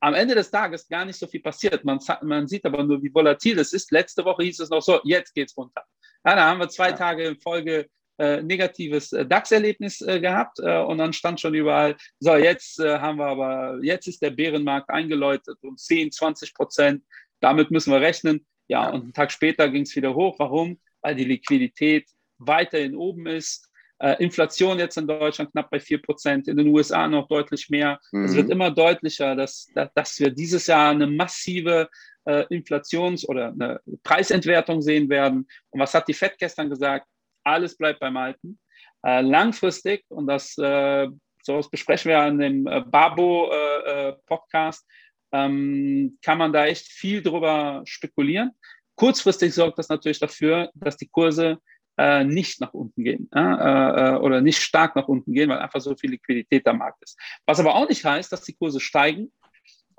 am 0.00 0.12
Ende 0.12 0.34
des 0.34 0.50
Tages 0.50 0.86
gar 0.88 1.06
nicht 1.06 1.18
so 1.18 1.26
viel 1.26 1.40
passiert. 1.40 1.84
Man, 1.84 1.98
man, 2.22 2.46
sieht 2.46 2.66
aber 2.66 2.84
nur, 2.84 3.02
wie 3.02 3.12
volatil 3.14 3.58
es 3.58 3.72
ist. 3.72 3.90
Letzte 3.90 4.24
Woche 4.24 4.42
hieß 4.42 4.60
es 4.60 4.68
noch 4.68 4.82
so, 4.82 5.00
jetzt 5.04 5.34
geht 5.34 5.48
es 5.48 5.56
runter. 5.56 5.82
Ja, 6.24 6.36
da 6.36 6.46
haben 6.46 6.60
wir 6.60 6.68
zwei 6.68 6.90
ja. 6.90 6.96
Tage 6.96 7.24
in 7.24 7.36
Folge 7.36 7.86
äh, 8.18 8.42
negatives 8.42 9.12
äh, 9.12 9.26
DAX-Erlebnis 9.26 10.00
äh, 10.00 10.20
gehabt 10.20 10.58
äh, 10.60 10.78
und 10.78 10.98
dann 10.98 11.12
stand 11.12 11.40
schon 11.40 11.54
überall, 11.54 11.96
so 12.20 12.36
jetzt 12.36 12.78
äh, 12.78 12.98
haben 12.98 13.18
wir 13.18 13.26
aber, 13.26 13.78
jetzt 13.82 14.06
ist 14.06 14.22
der 14.22 14.30
Bärenmarkt 14.30 14.88
eingeläutet 14.90 15.58
um 15.62 15.76
10, 15.76 16.12
20 16.12 16.54
Prozent, 16.54 17.02
damit 17.40 17.70
müssen 17.70 17.92
wir 17.92 18.00
rechnen. 18.00 18.46
Ja, 18.68 18.88
und 18.88 19.02
einen 19.02 19.12
Tag 19.12 19.32
später 19.32 19.68
ging 19.68 19.82
es 19.82 19.94
wieder 19.94 20.14
hoch. 20.14 20.38
Warum? 20.38 20.80
Weil 21.02 21.16
die 21.16 21.24
Liquidität 21.24 22.08
weiterhin 22.38 22.96
oben 22.96 23.26
ist. 23.26 23.70
Äh, 23.98 24.22
Inflation 24.22 24.78
jetzt 24.78 24.96
in 24.96 25.06
Deutschland 25.06 25.52
knapp 25.52 25.70
bei 25.70 25.78
4 25.78 26.00
Prozent, 26.00 26.48
in 26.48 26.56
den 26.56 26.68
USA 26.68 27.06
noch 27.06 27.28
deutlich 27.28 27.68
mehr. 27.68 28.00
Mhm. 28.12 28.24
Es 28.24 28.34
wird 28.34 28.50
immer 28.50 28.70
deutlicher, 28.70 29.36
dass, 29.36 29.68
dass 29.94 30.18
wir 30.18 30.30
dieses 30.30 30.66
Jahr 30.66 30.90
eine 30.90 31.06
massive 31.06 31.88
Inflations- 32.26 33.28
oder 33.28 33.48
eine 33.48 33.80
Preisentwertung 34.02 34.80
sehen 34.80 35.08
werden. 35.08 35.46
Und 35.70 35.80
was 35.80 35.94
hat 35.94 36.08
die 36.08 36.14
FED 36.14 36.38
gestern 36.38 36.70
gesagt? 36.70 37.06
alles 37.44 37.76
bleibt 37.76 38.00
beim 38.00 38.16
Alten. 38.16 38.58
Äh, 39.06 39.20
langfristig, 39.20 40.04
und 40.08 40.26
das 40.26 40.56
äh, 40.58 41.08
sowas 41.42 41.68
besprechen 41.68 42.08
wir 42.08 42.20
an 42.20 42.38
dem 42.38 42.66
äh, 42.66 42.80
Babo-Podcast, 42.80 44.86
äh, 45.32 45.36
äh, 45.36 45.44
ähm, 45.44 46.18
kann 46.22 46.38
man 46.38 46.52
da 46.52 46.66
echt 46.66 46.88
viel 46.88 47.22
drüber 47.22 47.82
spekulieren. 47.84 48.52
Kurzfristig 48.96 49.52
sorgt 49.52 49.78
das 49.78 49.88
natürlich 49.88 50.20
dafür, 50.20 50.70
dass 50.74 50.96
die 50.96 51.08
Kurse 51.08 51.58
äh, 51.96 52.24
nicht 52.24 52.60
nach 52.60 52.72
unten 52.72 53.04
gehen 53.04 53.28
oder 53.32 54.40
nicht 54.40 54.60
stark 54.60 54.96
nach 54.96 55.08
unten 55.08 55.32
gehen, 55.32 55.50
weil 55.50 55.58
einfach 55.58 55.80
so 55.80 55.96
viel 55.96 56.10
Liquidität 56.10 56.66
am 56.68 56.78
Markt 56.78 57.02
ist. 57.02 57.18
Was 57.46 57.58
aber 57.58 57.74
auch 57.74 57.88
nicht 57.88 58.04
heißt, 58.04 58.32
dass 58.32 58.42
die 58.42 58.54
Kurse 58.54 58.78
steigen, 58.78 59.32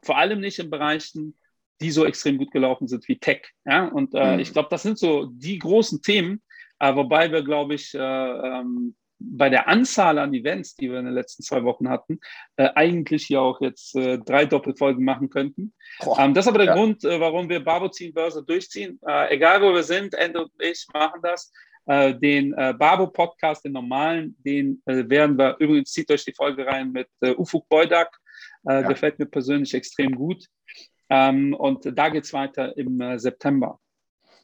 vor 0.04 0.18
allem 0.18 0.40
nicht 0.40 0.60
in 0.60 0.70
Bereichen, 0.70 1.38
die 1.82 1.92
so 1.92 2.06
extrem 2.06 2.38
gut 2.38 2.52
gelaufen 2.52 2.88
sind 2.88 3.08
wie 3.08 3.18
Tech. 3.18 3.42
Ja? 3.66 3.86
Und 3.88 4.14
mhm. 4.14 4.40
ich 4.40 4.54
glaube, 4.54 4.70
das 4.72 4.84
sind 4.84 4.98
so 4.98 5.26
die 5.26 5.60
großen 5.60 6.02
Themen, 6.02 6.42
äh, 6.80 6.96
wobei 6.96 7.32
wir, 7.32 7.44
glaube 7.44 7.76
ich, 7.76 7.94
äh, 7.94 8.00
ähm, 8.00 8.96
bei 9.18 9.50
der 9.50 9.68
Anzahl 9.68 10.20
an 10.20 10.34
Events, 10.34 10.76
die 10.76 10.92
wir 10.92 11.00
in 11.00 11.06
den 11.06 11.14
letzten 11.14 11.44
zwei 11.44 11.64
Wochen 11.64 11.90
hatten, 11.90 12.20
äh, 12.58 12.70
eigentlich 12.76 13.26
hier 13.26 13.42
auch 13.42 13.62
jetzt 13.62 13.96
äh, 13.96 14.18
drei 14.20 14.46
Doppelfolgen 14.46 15.04
machen 15.04 15.30
könnten. 15.30 15.74
Ähm, 16.18 16.34
das 16.34 16.46
ist 16.46 16.50
aber 16.50 16.60
der 16.60 16.68
ja. 16.68 16.74
Grund, 16.74 17.04
äh, 17.04 17.20
warum 17.20 17.50
wir 17.50 17.64
Babo 17.64 17.90
ziehen 17.90 18.14
Börse 18.14 18.44
durchziehen. 18.44 19.00
Äh, 19.08 19.36
egal 19.36 19.62
wo 19.62 19.74
wir 19.74 19.84
sind, 19.84 20.14
Ende 20.16 20.44
und 20.44 20.52
ich 20.60 20.86
machen 20.94 21.22
das. 21.24 21.52
Äh, 21.86 22.16
den 22.16 22.54
äh, 22.54 22.74
Babo 22.78 23.08
Podcast, 23.08 23.64
den 23.64 23.74
normalen, 23.74 24.36
den 24.40 24.82
werden 24.86 25.38
wir, 25.38 25.56
übrigens 25.60 25.92
zieht 25.92 26.10
euch 26.12 26.26
die 26.26 26.34
Folge 26.34 26.66
rein 26.66 26.92
mit 26.92 27.08
Ufuk 27.38 27.70
Boydak, 27.70 28.10
ja. 28.64 28.82
gefällt 28.82 29.20
mir 29.20 29.28
persönlich 29.28 29.74
extrem 29.76 30.16
gut. 30.16 30.44
Ähm, 31.10 31.54
und 31.54 31.98
da 31.98 32.10
geht 32.10 32.24
es 32.24 32.34
weiter 32.34 32.78
im 32.78 33.20
September. 33.20 33.80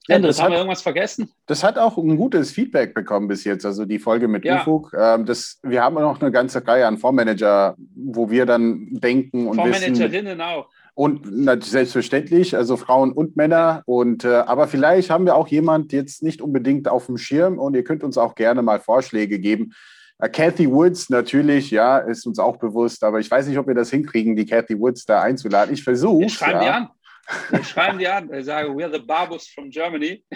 Endres, 0.07 0.41
haben 0.41 0.51
wir 0.51 0.57
irgendwas 0.57 0.81
vergessen? 0.81 1.31
Das 1.45 1.63
hat 1.63 1.77
auch 1.77 1.97
ein 1.97 2.17
gutes 2.17 2.51
Feedback 2.51 2.93
bekommen 2.95 3.27
bis 3.27 3.43
jetzt, 3.43 3.65
also 3.65 3.85
die 3.85 3.99
Folge 3.99 4.27
mit 4.27 4.43
ja. 4.43 4.61
Ufuk. 4.61 4.95
Ähm, 4.99 5.25
das, 5.25 5.59
wir 5.63 5.83
haben 5.83 5.95
noch 5.95 6.19
eine 6.19 6.31
ganze 6.31 6.65
Reihe 6.65 6.87
an 6.87 6.97
Fondsmanager, 6.97 7.75
wo 7.95 8.29
wir 8.29 8.45
dann 8.45 8.87
denken 8.91 9.47
und 9.47 9.57
Fondsmanagerinnen 9.57 10.39
wissen, 10.39 10.41
auch. 10.41 10.69
Und 10.93 11.63
selbstverständlich, 11.63 12.55
also 12.55 12.77
Frauen 12.77 13.13
und 13.13 13.37
Männer. 13.37 13.83
Und, 13.85 14.25
äh, 14.25 14.29
aber 14.29 14.67
vielleicht 14.67 15.09
haben 15.09 15.25
wir 15.25 15.35
auch 15.35 15.47
jemand 15.47 15.93
jetzt 15.93 16.23
nicht 16.23 16.41
unbedingt 16.41 16.87
auf 16.87 17.05
dem 17.05 17.17
Schirm 17.17 17.59
und 17.59 17.75
ihr 17.75 17.83
könnt 17.83 18.03
uns 18.03 18.17
auch 18.17 18.35
gerne 18.35 18.61
mal 18.61 18.79
Vorschläge 18.79 19.39
geben. 19.39 19.73
Äh, 20.21 20.29
Kathy 20.29 20.69
Woods 20.69 21.09
natürlich, 21.09 21.71
ja, 21.71 21.97
ist 21.97 22.25
uns 22.25 22.39
auch 22.39 22.57
bewusst, 22.57 23.03
aber 23.03 23.19
ich 23.19 23.29
weiß 23.29 23.47
nicht, 23.47 23.57
ob 23.57 23.67
wir 23.67 23.75
das 23.75 23.89
hinkriegen, 23.89 24.35
die 24.35 24.45
Kathy 24.45 24.79
Woods 24.79 25.05
da 25.05 25.21
einzuladen. 25.21 25.73
Ich 25.73 25.83
versuche. 25.83 26.29
Schreiben 26.29 26.61
ja. 26.61 26.63
die 26.63 26.69
an. 26.69 27.63
Schreiben 27.63 27.99
die 27.99 28.07
an, 28.07 28.33
ich 28.33 28.45
sage, 28.45 28.75
we 28.75 28.83
are 28.83 28.91
the 28.91 28.99
Babus 28.99 29.47
from 29.47 29.69
Germany. 29.69 30.23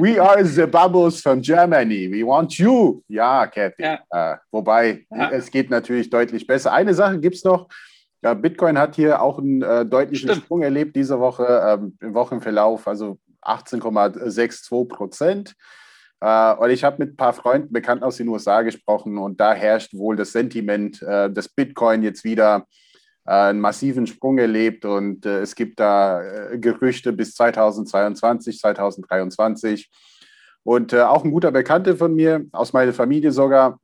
We 0.00 0.20
are 0.20 0.44
the 0.44 0.66
Babus 0.66 1.22
from 1.22 1.40
Germany. 1.40 2.10
We 2.10 2.26
want 2.26 2.58
you. 2.58 3.04
Ja, 3.06 3.46
Kathy. 3.46 3.84
Ja. 3.84 4.00
Äh, 4.10 4.36
wobei, 4.50 5.06
ja. 5.10 5.30
es 5.30 5.48
geht 5.48 5.70
natürlich 5.70 6.10
deutlich 6.10 6.44
besser. 6.44 6.72
Eine 6.72 6.92
Sache 6.92 7.20
gibt 7.20 7.36
es 7.36 7.44
noch. 7.44 7.68
Ja, 8.20 8.34
Bitcoin 8.34 8.76
hat 8.78 8.96
hier 8.96 9.22
auch 9.22 9.38
einen 9.38 9.62
äh, 9.62 9.86
deutlichen 9.86 10.28
Stimmt. 10.28 10.44
Sprung 10.44 10.62
erlebt 10.62 10.96
diese 10.96 11.20
Woche 11.20 11.44
ähm, 11.46 11.96
im 12.00 12.14
Wochenverlauf, 12.14 12.88
also 12.88 13.20
18,62 13.42 14.88
Prozent. 14.88 15.54
Äh, 16.20 16.54
und 16.54 16.70
ich 16.70 16.84
habe 16.84 16.96
mit 16.98 17.14
ein 17.14 17.16
paar 17.16 17.32
Freunden, 17.32 17.72
Bekannten 17.72 18.04
aus 18.04 18.16
den 18.16 18.28
USA 18.28 18.62
gesprochen 18.62 19.18
und 19.18 19.40
da 19.40 19.54
herrscht 19.54 19.94
wohl 19.94 20.16
das 20.16 20.32
Sentiment, 20.32 21.02
äh, 21.02 21.30
dass 21.30 21.48
Bitcoin 21.48 22.02
jetzt 22.02 22.24
wieder 22.24 22.66
äh, 23.26 23.32
einen 23.32 23.60
massiven 23.60 24.06
Sprung 24.06 24.38
erlebt 24.38 24.84
und 24.84 25.24
äh, 25.26 25.40
es 25.40 25.54
gibt 25.54 25.78
da 25.78 26.22
äh, 26.22 26.58
Gerüchte 26.58 27.12
bis 27.12 27.34
2022, 27.34 28.58
2023. 28.58 29.90
Und 30.62 30.94
auch 30.94 31.24
ein 31.24 31.30
guter 31.30 31.52
Bekannter 31.52 31.96
von 31.96 32.14
mir, 32.14 32.44
aus 32.52 32.74
meiner 32.74 32.92
Familie 32.92 33.32
sogar, 33.32 33.80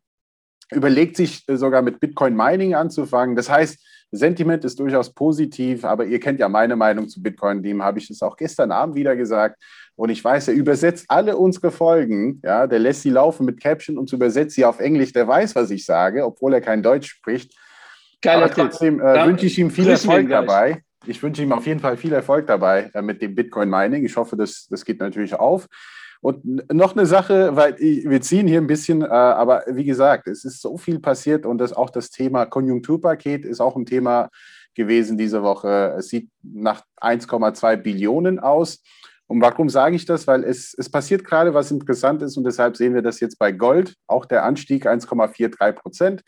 überlegt 0.70 1.16
sich 1.16 1.42
sogar 1.48 1.80
mit 1.80 2.00
Bitcoin 2.00 2.36
Mining 2.36 2.74
anzufangen. 2.74 3.34
Das 3.34 3.48
heißt, 3.48 3.78
Sentiment 4.10 4.62
ist 4.62 4.78
durchaus 4.78 5.12
positiv, 5.14 5.86
aber 5.86 6.04
ihr 6.04 6.20
kennt 6.20 6.38
ja 6.38 6.50
meine 6.50 6.76
Meinung 6.76 7.08
zu 7.08 7.22
Bitcoin, 7.22 7.62
dem 7.62 7.82
habe 7.82 7.98
ich 7.98 8.10
es 8.10 8.20
auch 8.20 8.36
gestern 8.36 8.72
Abend 8.72 8.94
wieder 8.94 9.16
gesagt. 9.16 9.58
Und 9.96 10.10
ich 10.10 10.22
weiß, 10.22 10.48
er 10.48 10.54
übersetzt 10.54 11.06
alle 11.08 11.36
unsere 11.36 11.70
Folgen, 11.70 12.40
ja, 12.44 12.66
der 12.66 12.78
lässt 12.78 13.02
sie 13.02 13.10
laufen 13.10 13.46
mit 13.46 13.60
Caption 13.60 13.96
und 13.96 14.12
übersetzt 14.12 14.54
sie 14.54 14.64
auf 14.64 14.78
Englisch, 14.78 15.12
der 15.12 15.26
weiß, 15.26 15.54
was 15.56 15.70
ich 15.70 15.86
sage, 15.86 16.24
obwohl 16.24 16.52
er 16.52 16.60
kein 16.60 16.82
Deutsch 16.82 17.08
spricht. 17.08 17.54
Geiler 18.20 18.50
trotzdem 18.50 19.00
äh, 19.00 19.26
wünsche 19.26 19.46
ich 19.46 19.58
ihm 19.58 19.70
viel 19.70 19.88
Erfolg 19.88 20.28
dabei. 20.28 20.82
Ich 21.06 21.22
wünsche 21.22 21.42
ihm 21.42 21.52
auf 21.52 21.66
jeden 21.66 21.80
Fall 21.80 21.96
viel 21.96 22.12
Erfolg 22.12 22.46
dabei 22.46 22.90
äh, 22.92 23.00
mit 23.00 23.22
dem 23.22 23.34
Bitcoin 23.34 23.70
Mining. 23.70 24.04
Ich 24.04 24.16
hoffe, 24.16 24.36
das, 24.36 24.66
das 24.68 24.84
geht 24.84 25.00
natürlich 25.00 25.34
auf. 25.34 25.66
Und 26.20 26.72
noch 26.72 26.96
eine 26.96 27.06
Sache, 27.06 27.56
weil 27.56 27.78
wir 27.78 28.20
ziehen 28.20 28.48
hier 28.48 28.60
ein 28.60 28.66
bisschen, 28.66 29.02
äh, 29.02 29.06
aber 29.06 29.64
wie 29.68 29.84
gesagt, 29.84 30.28
es 30.28 30.44
ist 30.44 30.60
so 30.60 30.76
viel 30.76 30.98
passiert 30.98 31.46
und 31.46 31.58
das, 31.58 31.72
auch 31.72 31.90
das 31.90 32.10
Thema 32.10 32.46
Konjunkturpaket 32.46 33.44
ist 33.44 33.60
auch 33.60 33.76
ein 33.76 33.86
Thema 33.86 34.30
gewesen 34.74 35.16
diese 35.18 35.42
Woche. 35.42 35.94
Es 35.98 36.08
sieht 36.08 36.28
nach 36.42 36.82
1,2 37.00 37.76
Billionen 37.76 38.38
aus. 38.38 38.82
Und 39.28 39.40
warum 39.40 39.68
sage 39.68 39.96
ich 39.96 40.04
das? 40.04 40.26
Weil 40.26 40.44
es, 40.44 40.74
es 40.76 40.88
passiert 40.88 41.24
gerade 41.24 41.52
was 41.52 41.70
interessant 41.70 42.22
ist 42.22 42.36
und 42.36 42.44
deshalb 42.44 42.76
sehen 42.76 42.94
wir 42.94 43.02
das 43.02 43.20
jetzt 43.20 43.38
bei 43.38 43.52
Gold, 43.52 43.96
auch 44.06 44.24
der 44.24 44.44
Anstieg 44.44 44.86
1,43 44.86 45.72
Prozent 45.72 46.22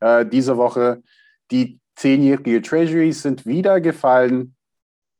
äh, 0.00 0.24
diese 0.24 0.56
Woche. 0.56 1.02
Die 1.50 1.80
zehnjährige 1.96 2.62
Treasuries 2.62 3.22
sind 3.22 3.44
wieder 3.46 3.80
gefallen 3.80 4.54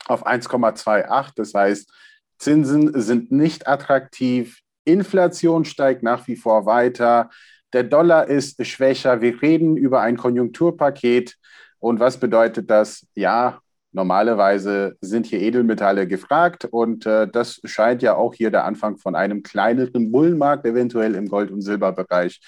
auf 0.06 0.26
1,28. 0.26 1.32
Das 1.34 1.54
heißt, 1.54 1.92
Zinsen 2.38 3.00
sind 3.00 3.32
nicht 3.32 3.66
attraktiv, 3.66 4.60
Inflation 4.84 5.64
steigt 5.64 6.02
nach 6.02 6.26
wie 6.28 6.36
vor 6.36 6.66
weiter, 6.66 7.30
der 7.72 7.84
Dollar 7.84 8.28
ist 8.28 8.64
schwächer, 8.66 9.20
wir 9.20 9.42
reden 9.42 9.76
über 9.76 10.00
ein 10.00 10.16
Konjunkturpaket. 10.16 11.36
Und 11.80 12.00
was 12.00 12.18
bedeutet 12.18 12.70
das? 12.70 13.06
Ja, 13.14 13.60
normalerweise 13.92 14.96
sind 15.00 15.26
hier 15.26 15.40
Edelmetalle 15.40 16.06
gefragt 16.06 16.64
und 16.64 17.06
äh, 17.06 17.28
das 17.28 17.60
scheint 17.64 18.02
ja 18.02 18.16
auch 18.16 18.34
hier 18.34 18.50
der 18.50 18.64
Anfang 18.64 18.98
von 18.98 19.14
einem 19.14 19.42
kleineren 19.42 20.12
Bullenmarkt, 20.12 20.66
eventuell 20.66 21.14
im 21.14 21.28
Gold- 21.28 21.50
und 21.50 21.62
Silberbereich. 21.62 22.40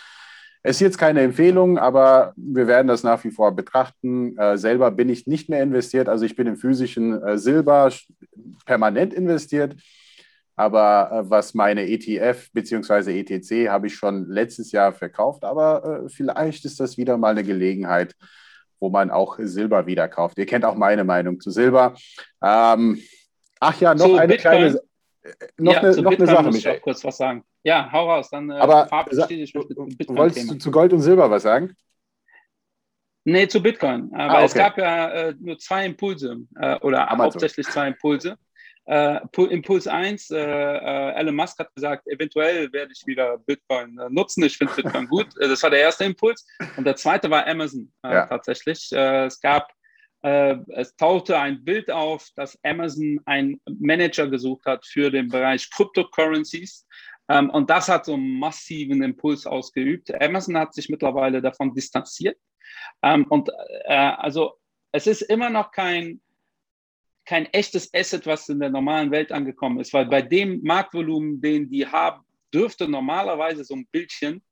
Es 0.62 0.76
ist 0.76 0.80
jetzt 0.80 0.98
keine 0.98 1.22
Empfehlung, 1.22 1.78
aber 1.78 2.34
wir 2.36 2.66
werden 2.66 2.88
das 2.88 3.02
nach 3.02 3.24
wie 3.24 3.30
vor 3.30 3.56
betrachten. 3.56 4.36
Äh, 4.36 4.58
selber 4.58 4.90
bin 4.90 5.08
ich 5.08 5.26
nicht 5.26 5.48
mehr 5.48 5.62
investiert, 5.62 6.08
also 6.08 6.26
ich 6.26 6.36
bin 6.36 6.46
im 6.46 6.56
physischen 6.56 7.22
äh, 7.22 7.38
Silber 7.38 7.90
permanent 8.66 9.14
investiert. 9.14 9.76
Aber 10.56 11.10
äh, 11.10 11.30
was 11.30 11.54
meine 11.54 11.88
ETF 11.88 12.50
bzw. 12.52 13.18
ETC 13.18 13.70
habe 13.70 13.86
ich 13.86 13.94
schon 13.94 14.28
letztes 14.28 14.72
Jahr 14.72 14.92
verkauft. 14.92 15.42
Aber 15.44 16.02
äh, 16.04 16.08
vielleicht 16.10 16.66
ist 16.66 16.78
das 16.80 16.98
wieder 16.98 17.16
mal 17.16 17.30
eine 17.30 17.44
Gelegenheit, 17.44 18.14
wo 18.80 18.88
man 18.88 19.10
auch 19.10 19.38
Silber 19.38 19.86
wieder 19.86 20.08
kauft. 20.08 20.38
Ihr 20.38 20.46
kennt 20.46 20.64
auch 20.64 20.74
meine 20.74 21.04
Meinung 21.04 21.38
zu 21.40 21.50
Silber. 21.50 21.94
Ähm, 22.42 23.00
ach 23.60 23.80
ja, 23.80 23.94
noch 23.94 24.06
so, 24.06 24.16
eine 24.16 24.28
Bitcoin. 24.28 24.40
kleine 24.40 24.80
äh, 25.22 25.32
noch, 25.58 25.72
ja, 25.72 25.80
eine, 25.80 26.02
noch 26.02 26.12
eine 26.12 26.26
Sache, 26.26 26.42
muss 26.44 26.56
ich 26.56 26.68
auch 26.68 26.80
kurz 26.80 27.04
was 27.04 27.16
sagen. 27.16 27.44
Ja, 27.62 27.90
hau 27.92 28.10
raus. 28.10 28.30
Dann, 28.30 28.50
äh, 28.50 28.54
Aber 28.54 28.86
ich 29.28 29.54
wolltest 29.54 30.50
du 30.50 30.58
zu 30.58 30.70
Gold 30.70 30.92
und 30.92 31.00
Silber 31.00 31.30
was 31.30 31.42
sagen? 31.42 31.76
Nee, 33.24 33.46
zu 33.48 33.62
Bitcoin. 33.62 34.10
Aber 34.14 34.32
ah, 34.32 34.36
okay. 34.36 34.44
es 34.46 34.54
gab 34.54 34.78
ja 34.78 35.08
äh, 35.10 35.34
nur 35.38 35.58
zwei 35.58 35.84
Impulse 35.84 36.38
äh, 36.56 36.78
oder 36.80 37.10
Amazon. 37.10 37.32
hauptsächlich 37.32 37.66
zwei 37.66 37.88
Impulse. 37.88 38.38
Äh, 38.90 39.20
Impuls 39.50 39.86
1, 39.86 40.30
äh, 40.30 40.36
äh, 40.38 41.12
Elon 41.14 41.36
Musk 41.36 41.58
hat 41.60 41.72
gesagt, 41.74 42.08
eventuell 42.08 42.72
werde 42.72 42.92
ich 42.92 43.06
wieder 43.06 43.38
Bitcoin 43.38 43.96
äh, 43.98 44.10
nutzen. 44.10 44.42
Ich 44.42 44.58
finde 44.58 44.74
Bitcoin 44.74 45.06
gut. 45.06 45.28
Das 45.38 45.62
war 45.62 45.70
der 45.70 45.80
erste 45.80 46.04
Impuls. 46.04 46.44
Und 46.76 46.84
der 46.84 46.96
zweite 46.96 47.30
war 47.30 47.46
Amazon 47.46 47.92
ja. 48.02 48.26
tatsächlich. 48.26 48.90
es 48.92 49.40
gab 49.40 49.70
äh, 50.22 50.56
es 50.68 50.94
tauchte 50.96 51.38
ein 51.38 51.64
Bild 51.64 51.90
auf, 51.90 52.28
dass 52.36 52.58
Amazon 52.62 53.20
einen 53.24 53.60
Manager 53.78 54.28
gesucht 54.28 54.66
hat 54.66 54.84
für 54.84 55.10
den 55.10 55.28
Bereich 55.28 55.70
Cryptocurrencies. 55.70 56.86
Ähm, 57.28 57.48
und 57.50 57.70
das 57.70 57.88
hat 57.88 58.04
so 58.04 58.14
einen 58.14 58.38
massiven 58.38 59.02
Impuls 59.02 59.46
ausgeübt. 59.46 60.12
Amazon 60.20 60.58
hat 60.58 60.74
sich 60.74 60.88
mittlerweile 60.88 61.40
davon 61.40 61.72
distanziert. 61.74 62.36
Ähm, 63.02 63.24
und 63.28 63.50
äh, 63.84 63.94
also 63.94 64.58
es 64.92 65.06
ist 65.06 65.22
immer 65.22 65.48
noch 65.48 65.70
kein, 65.70 66.20
kein 67.24 67.46
echtes 67.46 67.92
Asset, 67.94 68.26
was 68.26 68.48
in 68.48 68.60
der 68.60 68.70
normalen 68.70 69.10
Welt 69.10 69.32
angekommen 69.32 69.80
ist, 69.80 69.92
weil 69.92 70.06
bei 70.06 70.22
dem 70.22 70.60
Marktvolumen, 70.62 71.40
den 71.40 71.70
die 71.70 71.86
haben, 71.86 72.22
dürfte 72.52 72.88
normalerweise 72.88 73.64
so 73.64 73.74
ein 73.74 73.86
Bildchen 73.92 74.42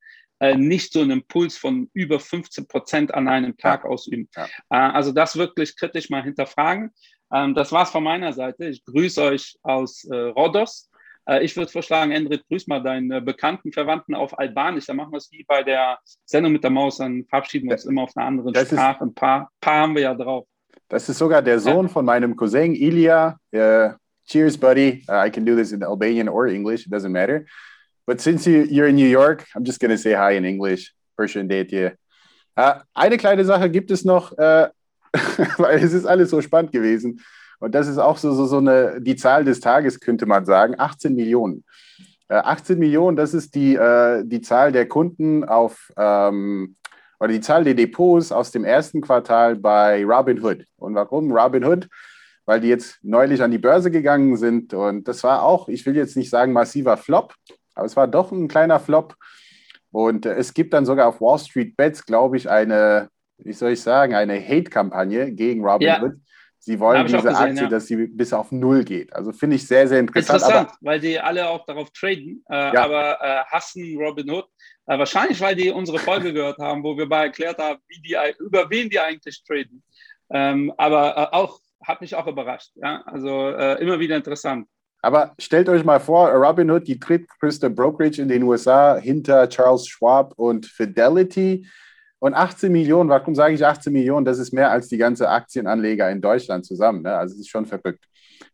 äh, 0.40 0.56
nicht 0.56 0.92
so 0.92 1.00
einen 1.00 1.10
Impuls 1.10 1.56
von 1.56 1.90
über 1.92 2.20
15 2.20 2.68
Prozent 2.68 3.14
an 3.14 3.28
einem 3.28 3.56
Tag 3.56 3.84
ausüben. 3.84 4.28
Ja. 4.36 4.46
Äh, 4.70 4.92
also 4.92 5.12
das 5.12 5.36
wirklich 5.36 5.76
kritisch 5.76 6.10
mal 6.10 6.22
hinterfragen. 6.22 6.92
Ähm, 7.32 7.54
das 7.54 7.72
war's 7.72 7.90
von 7.90 8.04
meiner 8.04 8.32
Seite. 8.32 8.66
Ich 8.68 8.84
grüße 8.84 9.22
euch 9.22 9.58
aus 9.62 10.04
äh, 10.04 10.14
Rhodos. 10.14 10.90
Äh, 11.26 11.44
ich 11.44 11.56
würde 11.56 11.72
vorschlagen, 11.72 12.12
Endrit, 12.12 12.46
grüß 12.48 12.68
mal 12.68 12.82
deinen 12.82 13.24
bekannten 13.24 13.72
Verwandten 13.72 14.14
auf 14.14 14.38
Albanisch. 14.38 14.86
Da 14.86 14.94
machen 14.94 15.12
wir 15.12 15.18
es 15.18 15.30
wie 15.32 15.44
bei 15.44 15.62
der 15.62 15.98
Sendung 16.24 16.52
mit 16.52 16.62
der 16.62 16.70
Maus, 16.70 16.98
dann 16.98 17.24
verabschieden 17.24 17.68
wir 17.68 17.72
uns 17.72 17.84
immer 17.84 18.02
auf 18.02 18.16
einer 18.16 18.26
anderen 18.26 18.54
Sprache. 18.54 19.04
Ein 19.04 19.14
paar, 19.14 19.50
paar 19.60 19.80
haben 19.80 19.94
wir 19.94 20.02
ja 20.02 20.14
drauf. 20.14 20.46
Das 20.88 21.08
ist 21.08 21.18
sogar 21.18 21.42
der 21.42 21.60
Sohn 21.60 21.88
von 21.88 22.04
meinem 22.04 22.34
Cousin 22.34 22.74
Ilya. 22.74 23.38
Uh, 23.52 23.90
cheers, 24.26 24.56
buddy. 24.56 25.04
Uh, 25.08 25.26
I 25.26 25.30
can 25.30 25.44
do 25.44 25.54
this 25.54 25.72
in 25.72 25.82
Albanian 25.82 26.28
or 26.28 26.46
English. 26.46 26.86
It 26.86 26.92
doesn't 26.92 27.12
matter. 27.12 27.46
But 28.06 28.20
since 28.20 28.46
you, 28.46 28.66
you're 28.70 28.88
in 28.88 28.96
New 28.96 29.08
York, 29.08 29.46
I'm 29.54 29.64
just 29.64 29.80
going 29.80 29.90
to 29.90 29.98
say 29.98 30.14
hi 30.14 30.36
in 30.36 30.44
English. 30.44 30.94
Schön 31.26 31.48
date 31.48 31.72
you. 31.72 31.90
Uh, 32.56 32.80
eine 32.94 33.18
kleine 33.18 33.44
Sache 33.44 33.68
gibt 33.68 33.90
es 33.90 34.04
noch, 34.04 34.32
uh, 34.32 34.68
weil 35.58 35.82
es 35.82 35.92
ist 35.92 36.06
alles 36.06 36.30
so 36.30 36.40
spannend 36.40 36.72
gewesen. 36.72 37.20
Und 37.60 37.74
das 37.74 37.86
ist 37.88 37.98
auch 37.98 38.16
so, 38.16 38.32
so, 38.32 38.46
so 38.46 38.58
eine, 38.58 39.00
die 39.00 39.16
Zahl 39.16 39.44
des 39.44 39.60
Tages, 39.60 40.00
könnte 40.00 40.26
man 40.26 40.46
sagen, 40.46 40.74
18 40.78 41.14
Millionen. 41.14 41.64
Äh, 42.28 42.36
18 42.36 42.78
Millionen, 42.78 43.16
das 43.16 43.34
ist 43.34 43.54
die, 43.54 43.74
äh, 43.74 44.22
die 44.24 44.40
Zahl 44.40 44.72
der 44.72 44.86
Kunden 44.86 45.44
auf, 45.44 45.90
ähm, 45.96 46.76
oder 47.20 47.32
die 47.32 47.40
Zahl 47.40 47.64
der 47.64 47.74
Depots 47.74 48.32
aus 48.32 48.50
dem 48.50 48.64
ersten 48.64 49.00
Quartal 49.00 49.56
bei 49.56 50.04
Robinhood. 50.04 50.64
Und 50.76 50.94
warum 50.94 51.32
Robinhood? 51.32 51.88
Weil 52.46 52.60
die 52.60 52.68
jetzt 52.68 52.98
neulich 53.02 53.42
an 53.42 53.50
die 53.50 53.58
Börse 53.58 53.90
gegangen 53.90 54.36
sind. 54.36 54.72
Und 54.72 55.06
das 55.08 55.22
war 55.24 55.42
auch, 55.42 55.68
ich 55.68 55.84
will 55.84 55.96
jetzt 55.96 56.16
nicht 56.16 56.30
sagen 56.30 56.52
massiver 56.52 56.96
Flop, 56.96 57.34
aber 57.74 57.86
es 57.86 57.96
war 57.96 58.08
doch 58.08 58.32
ein 58.32 58.48
kleiner 58.48 58.80
Flop. 58.80 59.14
Und 59.90 60.26
äh, 60.26 60.34
es 60.34 60.54
gibt 60.54 60.72
dann 60.74 60.86
sogar 60.86 61.08
auf 61.08 61.20
Wall 61.20 61.38
Street 61.38 61.76
Bets, 61.76 62.04
glaube 62.04 62.36
ich, 62.36 62.48
eine, 62.48 63.08
wie 63.38 63.52
soll 63.52 63.72
ich 63.72 63.82
sagen, 63.82 64.14
eine 64.14 64.40
Hate-Kampagne 64.40 65.32
gegen 65.32 65.64
Robinhood. 65.64 66.12
Ja. 66.12 66.27
Sie 66.68 66.78
wollen 66.80 67.06
diese 67.06 67.22
gesehen, 67.22 67.34
Aktie, 67.34 67.62
ja. 67.62 67.68
dass 67.70 67.86
sie 67.86 67.96
bis 68.08 68.30
auf 68.34 68.52
Null 68.52 68.84
geht. 68.84 69.10
Also 69.14 69.32
finde 69.32 69.56
ich 69.56 69.66
sehr, 69.66 69.88
sehr 69.88 70.00
interessant. 70.00 70.42
Interessant, 70.42 70.68
aber, 70.68 70.78
weil 70.82 71.00
die 71.00 71.18
alle 71.18 71.48
auch 71.48 71.64
darauf 71.64 71.88
traden, 71.92 72.44
äh, 72.50 72.74
ja. 72.74 72.84
aber 72.84 73.18
äh, 73.22 73.44
hassen 73.46 73.96
Robinhood. 73.96 74.44
Äh, 74.84 74.98
wahrscheinlich, 74.98 75.40
weil 75.40 75.56
die 75.56 75.70
unsere 75.70 75.98
Folge 75.98 76.30
gehört 76.30 76.58
haben, 76.58 76.84
wo 76.84 76.94
wir 76.94 77.06
mal 77.06 77.22
erklärt 77.22 77.56
haben, 77.56 77.80
die, 78.04 78.14
über 78.40 78.68
wen 78.68 78.90
die 78.90 79.00
eigentlich 79.00 79.42
traden. 79.44 79.82
Ähm, 80.28 80.70
aber 80.76 81.16
äh, 81.16 81.34
auch, 81.34 81.58
hat 81.82 82.02
mich 82.02 82.14
auch 82.14 82.26
überrascht. 82.26 82.72
Ja? 82.74 83.00
Also 83.06 83.48
äh, 83.48 83.80
immer 83.80 83.98
wieder 83.98 84.16
interessant. 84.16 84.68
Aber 85.00 85.32
stellt 85.38 85.70
euch 85.70 85.84
mal 85.84 86.00
vor, 86.00 86.28
Robinhood, 86.28 86.86
die 86.86 87.00
drittgrößte 87.00 87.70
Brokerage 87.70 88.20
in 88.20 88.28
den 88.28 88.42
USA 88.42 88.98
hinter 88.98 89.48
Charles 89.48 89.86
Schwab 89.86 90.34
und 90.36 90.66
Fidelity. 90.66 91.66
Und 92.20 92.34
18 92.34 92.72
Millionen, 92.72 93.08
warum 93.08 93.34
sage 93.34 93.54
ich 93.54 93.64
18 93.64 93.92
Millionen? 93.92 94.24
Das 94.24 94.38
ist 94.38 94.52
mehr 94.52 94.70
als 94.70 94.88
die 94.88 94.98
ganze 94.98 95.28
Aktienanleger 95.28 96.10
in 96.10 96.20
Deutschland 96.20 96.66
zusammen. 96.66 97.02
Ne? 97.02 97.16
Also 97.16 97.34
es 97.34 97.40
ist 97.40 97.48
schon 97.48 97.66
verrückt. 97.66 98.04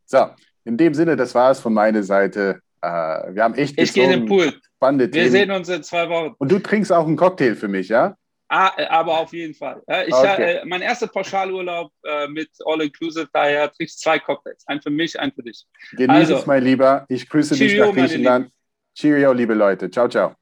So, 0.04 0.26
in 0.64 0.76
dem 0.76 0.94
Sinne, 0.94 1.16
das 1.16 1.34
war 1.34 1.50
es 1.50 1.60
von 1.60 1.72
meiner 1.72 2.02
Seite. 2.02 2.60
Äh, 2.82 2.86
wir 3.34 3.42
haben 3.42 3.54
echt 3.54 3.80
Ich 3.80 3.92
gehe 3.92 4.04
in 4.04 4.10
den 4.10 4.26
Pool. 4.26 4.52
Spannende 4.76 5.06
wir 5.06 5.12
Themen. 5.12 5.30
sehen 5.30 5.50
uns 5.50 5.68
in 5.68 5.82
zwei 5.82 6.08
Wochen. 6.08 6.34
Und 6.38 6.52
du 6.52 6.58
trinkst 6.58 6.92
auch 6.92 7.06
einen 7.06 7.16
Cocktail 7.16 7.54
für 7.54 7.68
mich, 7.68 7.88
ja? 7.88 8.14
Ah, 8.48 8.72
äh, 8.76 8.86
aber 8.86 9.18
auf 9.18 9.32
jeden 9.32 9.54
Fall. 9.54 9.82
Ich, 10.06 10.12
okay. 10.12 10.56
äh, 10.56 10.64
mein 10.64 10.82
erster 10.82 11.06
Pauschalurlaub 11.06 11.90
äh, 12.04 12.28
mit 12.28 12.50
All-Inclusive, 12.64 13.28
daher 13.32 13.72
trinkst 13.72 14.00
zwei 14.00 14.18
Cocktails. 14.18 14.62
Ein 14.66 14.82
für 14.82 14.90
mich, 14.90 15.18
ein 15.18 15.32
für 15.32 15.42
dich. 15.42 15.66
Genieß 15.92 16.10
also, 16.10 16.36
es, 16.36 16.46
mein 16.46 16.62
Lieber. 16.62 17.06
Ich 17.08 17.28
grüße 17.28 17.54
Cheerio, 17.54 17.86
dich 17.86 17.94
nach 17.94 18.02
Griechenland. 18.02 18.50
Cheerio, 18.94 19.32
liebe 19.32 19.54
Leute. 19.54 19.90
Ciao, 19.90 20.08
ciao. 20.08 20.34